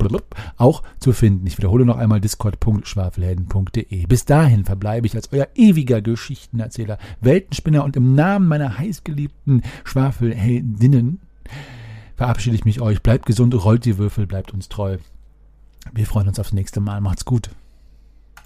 [0.57, 1.47] auch zu finden.
[1.47, 4.07] Ich wiederhole noch einmal discord.schwafelhelden.de.
[4.07, 11.21] Bis dahin verbleibe ich als euer ewiger Geschichtenerzähler, Weltenspinner und im Namen meiner heißgeliebten Schwafelheldinnen
[12.17, 13.03] verabschiede ich mich euch.
[13.03, 14.99] Bleibt gesund, rollt die Würfel, bleibt uns treu.
[15.93, 17.01] Wir freuen uns aufs nächste Mal.
[17.01, 17.51] Macht's gut.